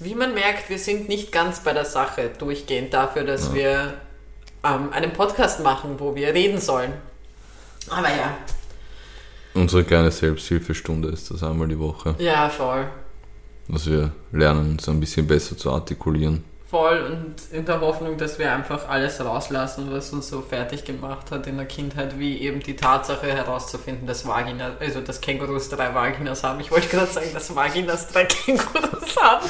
[0.00, 3.94] wie man merkt, wir sind nicht ganz bei der Sache durchgehend dafür, dass wir
[4.64, 6.94] ähm, einen Podcast machen, wo wir reden sollen.
[7.90, 8.36] Aber ja,
[9.54, 12.86] Unsere kleine Selbsthilfestunde ist das einmal die Woche, ja, voll.
[13.68, 16.42] dass wir lernen, uns ein bisschen besser zu artikulieren.
[16.72, 21.30] Voll und in der Hoffnung, dass wir einfach alles rauslassen, was uns so fertig gemacht
[21.30, 25.94] hat in der Kindheit, wie eben die Tatsache herauszufinden, dass Vagina, also dass Kängurus drei
[25.94, 26.60] Vaginas haben.
[26.60, 29.46] Ich wollte gerade sagen, dass Vaginas drei Kängurus haben.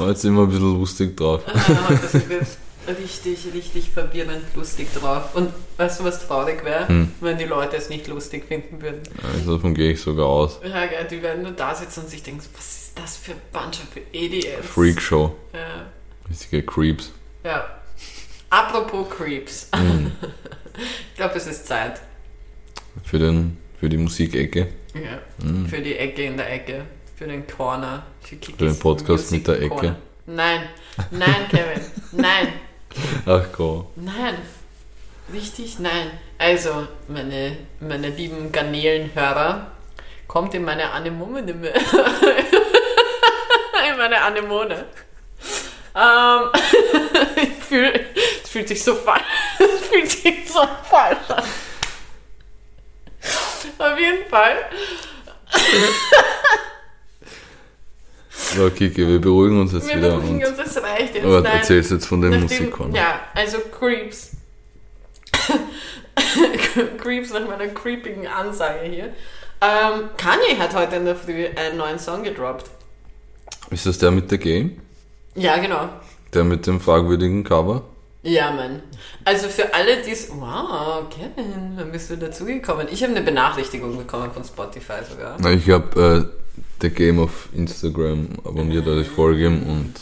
[0.00, 1.42] Heute sind wir ein bisschen lustig drauf.
[1.46, 2.56] Das
[2.88, 5.34] richtig, richtig verwirrend lustig drauf.
[5.34, 7.12] Und weißt du, was traurig wäre, Hm.
[7.20, 9.02] wenn die Leute es nicht lustig finden würden?
[9.34, 10.60] Also davon gehe ich sogar aus.
[10.62, 13.40] Ja, geil, die werden nur da sitzen und sich denken, was ist das für ein
[13.52, 14.66] Bunch of Idiots?
[14.66, 15.34] Freakshow.
[15.52, 15.86] Ja.
[16.28, 17.12] Richtige Creeps.
[17.44, 17.64] Ja.
[18.50, 19.68] Apropos Creeps.
[19.76, 20.12] Mhm.
[21.10, 22.00] ich glaube, es ist Zeit.
[23.04, 24.68] Für, den, für die Musikecke.
[24.94, 25.20] Ja.
[25.46, 25.66] Mhm.
[25.66, 26.84] Für die Ecke in der Ecke.
[27.16, 28.04] Für den Corner.
[28.22, 29.68] Für, Kikis Für den Podcast mit der Ecke.
[29.68, 29.96] Corner.
[30.26, 30.62] Nein.
[31.10, 31.80] Nein, Kevin.
[32.12, 32.48] Nein.
[33.26, 33.86] Ach Gott.
[33.96, 34.36] Nein.
[35.32, 36.10] Richtig, nein.
[36.38, 39.70] Also, meine, meine lieben Garnelenhörer,
[40.26, 41.40] kommt in meine Anemone.
[41.50, 41.66] in
[43.96, 44.86] meine Anemone.
[45.94, 46.50] Ähm,
[47.36, 48.06] ich fühl,
[48.42, 49.22] es fühlt sich so falsch.
[49.58, 51.44] Es fühlt sich so falsch an.
[53.78, 54.56] Auf jeden Fall.
[58.40, 60.16] So, Kiki, wir beruhigen uns jetzt Wir wieder.
[60.16, 61.24] beruhigen uns, es reicht jetzt.
[61.24, 61.58] aber Nein.
[61.58, 62.92] erzählst jetzt von den Musikern.
[62.94, 64.32] Ja, also Creeps.
[66.98, 69.04] Creeps nach meiner creepigen Ansage hier.
[69.60, 72.64] Ähm, Kanye hat heute in der Früh einen neuen Song gedroppt.
[73.70, 74.80] Ist das der mit der Game?
[75.34, 75.88] Ja, genau.
[76.34, 77.84] Der mit dem fragwürdigen Cover?
[78.22, 78.82] Ja, Mann.
[79.24, 80.28] Also für alle, die es...
[80.30, 82.88] Wow, Kevin, wann bist du dazugekommen?
[82.90, 85.38] Ich habe eine Benachrichtigung bekommen von Spotify sogar.
[85.52, 86.39] Ich habe äh,
[86.82, 89.94] der Game auf Instagram abonniert, also ich folge ihm und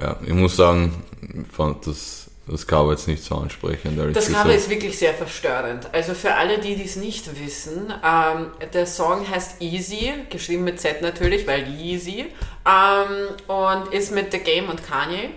[0.00, 3.98] ja, ich muss sagen, ich fand das das Cover jetzt nicht so ansprechend.
[4.14, 4.32] Das.
[4.32, 5.88] Cover ist wirklich sehr verstörend.
[5.92, 11.02] Also für alle, die dies nicht wissen, ähm, der Song heißt Easy, geschrieben mit Z
[11.02, 12.26] natürlich, weil Easy,
[12.64, 15.30] ähm, und ist mit The Game und Kanye.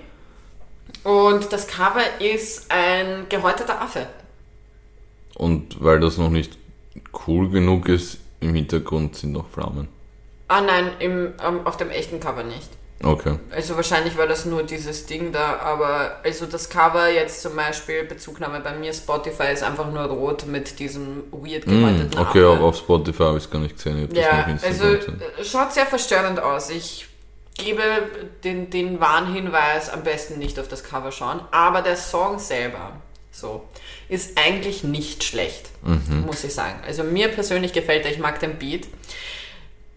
[1.03, 4.07] Und das Cover ist ein gehäuteter Affe.
[5.33, 6.57] Und weil das noch nicht
[7.25, 9.87] cool genug ist, im Hintergrund sind noch Flammen.
[10.49, 12.69] Ah nein, im, ähm, auf dem echten Cover nicht.
[13.01, 13.37] Okay.
[13.51, 18.03] Also wahrscheinlich war das nur dieses Ding da, aber also das Cover jetzt zum Beispiel,
[18.03, 22.59] Bezugnahme bei mir, Spotify ist einfach nur rot mit diesem weird Mm, gehäuteten okay, Affe.
[22.61, 24.09] auf, Spotify habe ich es gar nicht gesehen.
[24.13, 24.99] Ja, also äh,
[25.45, 26.69] schaut sehr verstörend aus.
[26.71, 27.07] Ich
[27.55, 27.81] gebe
[28.43, 32.93] den, den Warnhinweis, am besten nicht auf das Cover schauen, aber der Song selber
[33.31, 33.63] so
[34.09, 36.25] ist eigentlich nicht schlecht, Mhm.
[36.25, 36.81] muss ich sagen.
[36.85, 38.87] Also mir persönlich gefällt er, ich mag den Beat,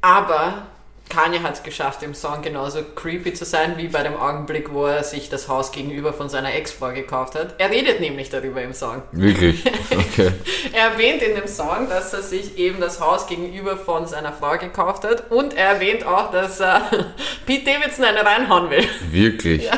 [0.02, 0.66] aber
[1.08, 4.86] Kanye hat es geschafft, im Song genauso creepy zu sein, wie bei dem Augenblick, wo
[4.86, 7.54] er sich das Haus gegenüber von seiner Ex-Frau gekauft hat.
[7.58, 9.02] Er redet nämlich darüber im Song.
[9.12, 9.62] Wirklich?
[9.90, 10.32] Okay.
[10.72, 14.56] Er erwähnt in dem Song, dass er sich eben das Haus gegenüber von seiner Frau
[14.56, 16.82] gekauft hat und er erwähnt auch, dass er
[17.46, 18.84] Pete Davidson eine reinhauen will.
[19.10, 19.68] Wirklich?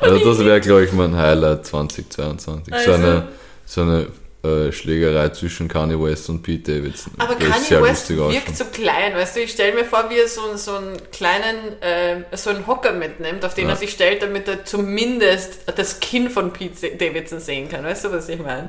[0.00, 2.72] Also das wäre, glaube ich, mein Highlight 2022.
[2.72, 3.28] so Also- eine,
[3.66, 4.06] so eine
[4.44, 7.12] äh, Schlägerei zwischen Kanye West und Pete Davidson.
[7.18, 8.54] Aber Würde Kanye West wirkt ausschauen.
[8.54, 12.36] so klein, weißt du, ich stelle mir vor, wie er so, so einen kleinen, äh,
[12.36, 13.70] so einen Hocker mitnimmt, auf den Ja.
[13.72, 18.12] er sich stellt, damit er zumindest das Kinn von Pete Davidson sehen kann, weißt du,
[18.12, 18.68] was ich meine?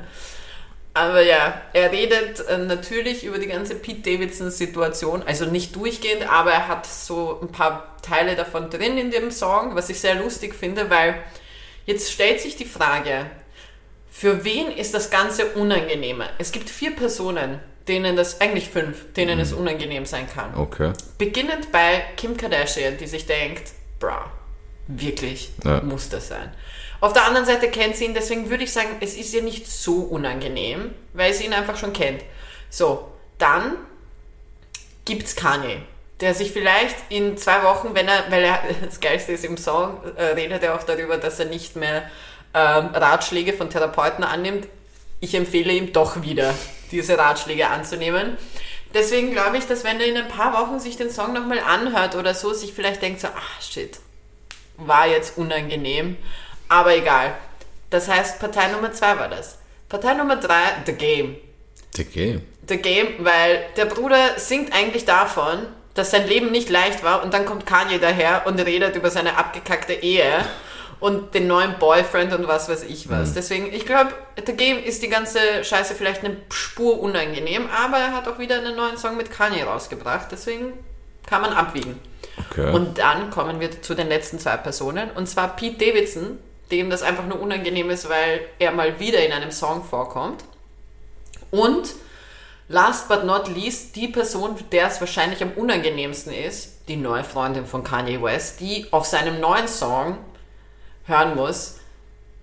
[0.94, 6.52] Aber ja, er redet äh, natürlich über die ganze Pete Davidson-Situation, also nicht durchgehend, aber
[6.52, 10.54] er hat so ein paar Teile davon drin in dem Song, was ich sehr lustig
[10.54, 11.16] finde, weil
[11.84, 13.26] jetzt stellt sich die Frage,
[14.18, 16.30] für wen ist das Ganze unangenehmer?
[16.38, 20.54] Es gibt vier Personen, denen das, eigentlich fünf, denen es unangenehm sein kann.
[20.56, 20.94] Okay.
[21.18, 24.32] Beginnend bei Kim Kardashian, die sich denkt, bra,
[24.86, 25.82] wirklich Ja.
[25.82, 26.50] muss das sein.
[27.02, 29.66] Auf der anderen Seite kennt sie ihn, deswegen würde ich sagen, es ist ihr nicht
[29.70, 32.22] so unangenehm, weil sie ihn einfach schon kennt.
[32.70, 33.76] So, dann
[35.04, 35.82] gibt's Kanye,
[36.20, 40.00] der sich vielleicht in zwei Wochen, wenn er, weil er, das Geilste ist im Song,
[40.16, 42.10] äh, redet er auch darüber, dass er nicht mehr
[42.56, 44.66] ähm, Ratschläge von Therapeuten annimmt.
[45.20, 46.54] Ich empfehle ihm doch wieder,
[46.90, 48.38] diese Ratschläge anzunehmen.
[48.94, 52.14] Deswegen glaube ich, dass wenn er in ein paar Wochen sich den Song nochmal anhört
[52.14, 53.98] oder so, sich vielleicht denkt so, ah shit,
[54.78, 56.16] war jetzt unangenehm,
[56.68, 57.34] aber egal.
[57.90, 59.58] Das heißt, Partei Nummer zwei war das.
[59.88, 61.36] Partei Nummer drei, The Game.
[61.94, 62.42] The Game.
[62.68, 67.34] The Game, weil der Bruder singt eigentlich davon, dass sein Leben nicht leicht war und
[67.34, 70.44] dann kommt Kanye daher und redet über seine abgekackte Ehe
[71.00, 73.34] und den neuen Boyfriend und was weiß ich was.
[73.34, 74.12] Deswegen, ich glaube,
[74.44, 78.56] The Game ist die ganze Scheiße vielleicht eine Spur unangenehm, aber er hat auch wieder
[78.56, 80.72] einen neuen Song mit Kanye rausgebracht, deswegen
[81.26, 82.00] kann man abwiegen.
[82.50, 82.72] Okay.
[82.72, 85.10] Und dann kommen wir zu den letzten zwei Personen.
[85.10, 86.38] Und zwar Pete Davidson,
[86.70, 90.44] dem das einfach nur unangenehm ist, weil er mal wieder in einem Song vorkommt.
[91.50, 91.94] Und
[92.68, 97.66] last but not least, die Person, der es wahrscheinlich am unangenehmsten ist, die neue Freundin
[97.66, 100.18] von Kanye West, die auf seinem neuen Song
[101.06, 101.78] hören muss,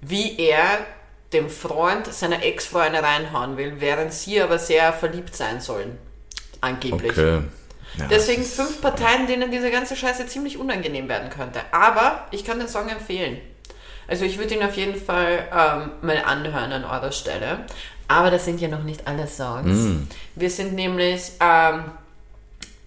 [0.02, 0.86] wie er
[1.34, 5.98] dem Freund seiner Ex-Frau eine reinhauen will, während sie aber sehr verliebt sein sollen.
[6.62, 7.12] Angeblich.
[7.12, 7.42] okay.
[7.98, 11.62] Ja, Deswegen fünf Parteien, denen diese ganze Scheiße ziemlich unangenehm werden könnte.
[11.72, 13.40] Aber ich kann den Song empfehlen.
[14.08, 17.66] Also ich würde ihn auf jeden Fall ähm, mal anhören an eurer Stelle.
[18.08, 20.08] Aber das sind ja noch nicht alle Songs.
[20.36, 21.86] Wir sind nämlich, ähm,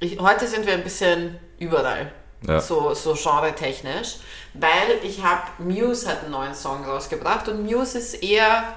[0.01, 2.13] ich, heute sind wir ein bisschen überall.
[2.43, 2.61] Ja.
[2.61, 4.17] So, so genre-technisch.
[4.55, 8.75] Weil ich habe, Muse hat einen neuen Song rausgebracht und Muse ist eher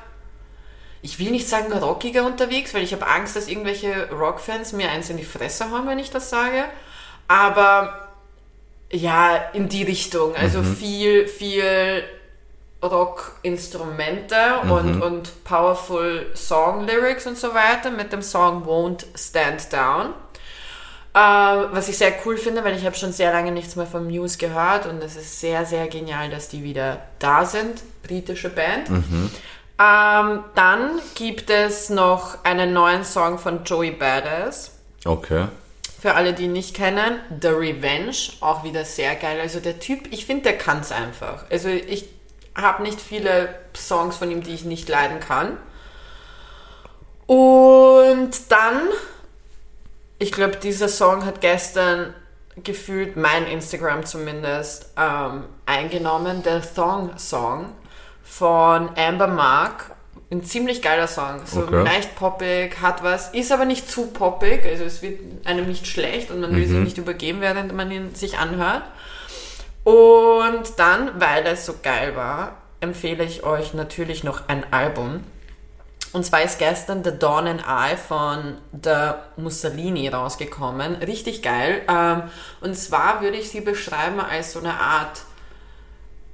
[1.02, 5.10] ich will nicht sagen rockiger unterwegs, weil ich habe Angst, dass irgendwelche Rockfans mir eins
[5.10, 6.66] in die Fresse hauen, wenn ich das sage.
[7.28, 8.10] Aber
[8.92, 10.36] ja, in die Richtung.
[10.36, 12.04] Also viel, viel
[12.84, 20.14] Rockinstrumente und, und powerful Song Lyrics und so weiter mit dem Song Won't Stand Down.
[21.14, 24.06] Äh, was ich sehr cool finde, weil ich habe schon sehr lange nichts mehr von
[24.06, 27.82] Muse gehört und es ist sehr, sehr genial, dass die wieder da sind.
[28.04, 28.90] Britische Band.
[28.90, 34.72] Ähm, dann gibt es noch einen neuen Song von Joey Badass.
[35.06, 35.48] Okay.
[36.02, 39.40] Für alle, die ihn nicht kennen, The Revenge, auch wieder sehr geil.
[39.40, 41.46] Also der Typ, ich finde, der kann es einfach.
[41.50, 42.06] Also ich
[42.56, 45.58] habe nicht viele Songs von ihm, die ich nicht leiden kann.
[47.26, 48.82] Und dann,
[50.20, 52.14] ich glaube, dieser Song hat gestern
[52.64, 57.70] gefühlt mein Instagram zumindest ähm, eingenommen, der Thong Song
[58.24, 59.92] von Amber Mark.
[60.32, 61.84] Ein ziemlich geiler Song, so Okay.
[61.84, 66.30] leicht poppig, hat was, ist aber nicht zu poppig, also es wird einem nicht schlecht
[66.30, 68.84] und man will sich nicht übergeben, während man ihn sich anhört.
[69.84, 75.24] Und dann, weil es so geil war, empfehle ich euch natürlich noch ein Album.
[76.12, 80.96] Und zwar ist gestern The Dawn and I von der Mussolini rausgekommen.
[80.96, 81.82] Richtig geil.
[81.88, 82.24] Ähm,
[82.62, 85.22] und zwar würde ich sie beschreiben als so eine Art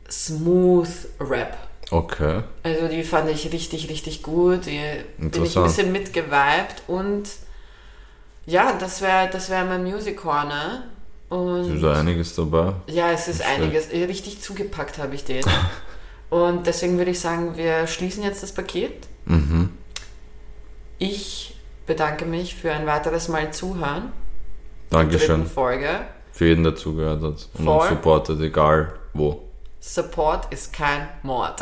[0.09, 0.87] Smooth
[1.19, 1.57] Rap.
[1.91, 2.43] Okay.
[2.63, 4.65] Also die fand ich richtig, richtig gut.
[4.65, 4.81] Die
[5.17, 7.23] bin ich ein bisschen mitgeweibt und
[8.45, 10.83] ja, das wäre das wär mein Music Corner.
[11.29, 12.73] Und Ist da einiges dabei?
[12.87, 13.89] ja, es ist einiges.
[13.91, 15.43] Richtig zugepackt habe ich den.
[16.29, 19.07] Und deswegen würde ich sagen, wir schließen jetzt das Paket.
[19.25, 19.64] Mhm.
[20.97, 24.11] Ich bedanke mich für ein weiteres Mal Zuhören.
[24.89, 25.89] Dankeschön Folge.
[26.31, 27.79] für jeden, der zugehört hat und Voll.
[27.79, 29.41] uns supportet, egal wo.
[29.79, 31.61] Support ist kein Mord.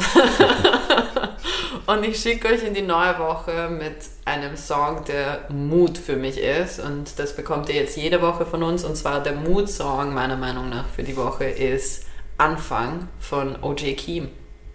[1.88, 6.38] und ich schicke euch in die neue Woche mit einem Song, der Mut für mich
[6.38, 6.80] ist.
[6.80, 8.86] Und das bekommt ihr jetzt jede Woche von uns.
[8.86, 12.06] Und zwar der Mut-Song, meiner Meinung nach, für die Woche ist
[12.38, 14.30] Anfang von OJ Keem.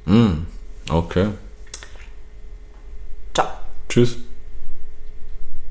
[0.04, 0.46] Mm.
[0.90, 1.28] Okay.
[3.32, 3.46] Ciao.
[3.88, 4.18] Tschüss.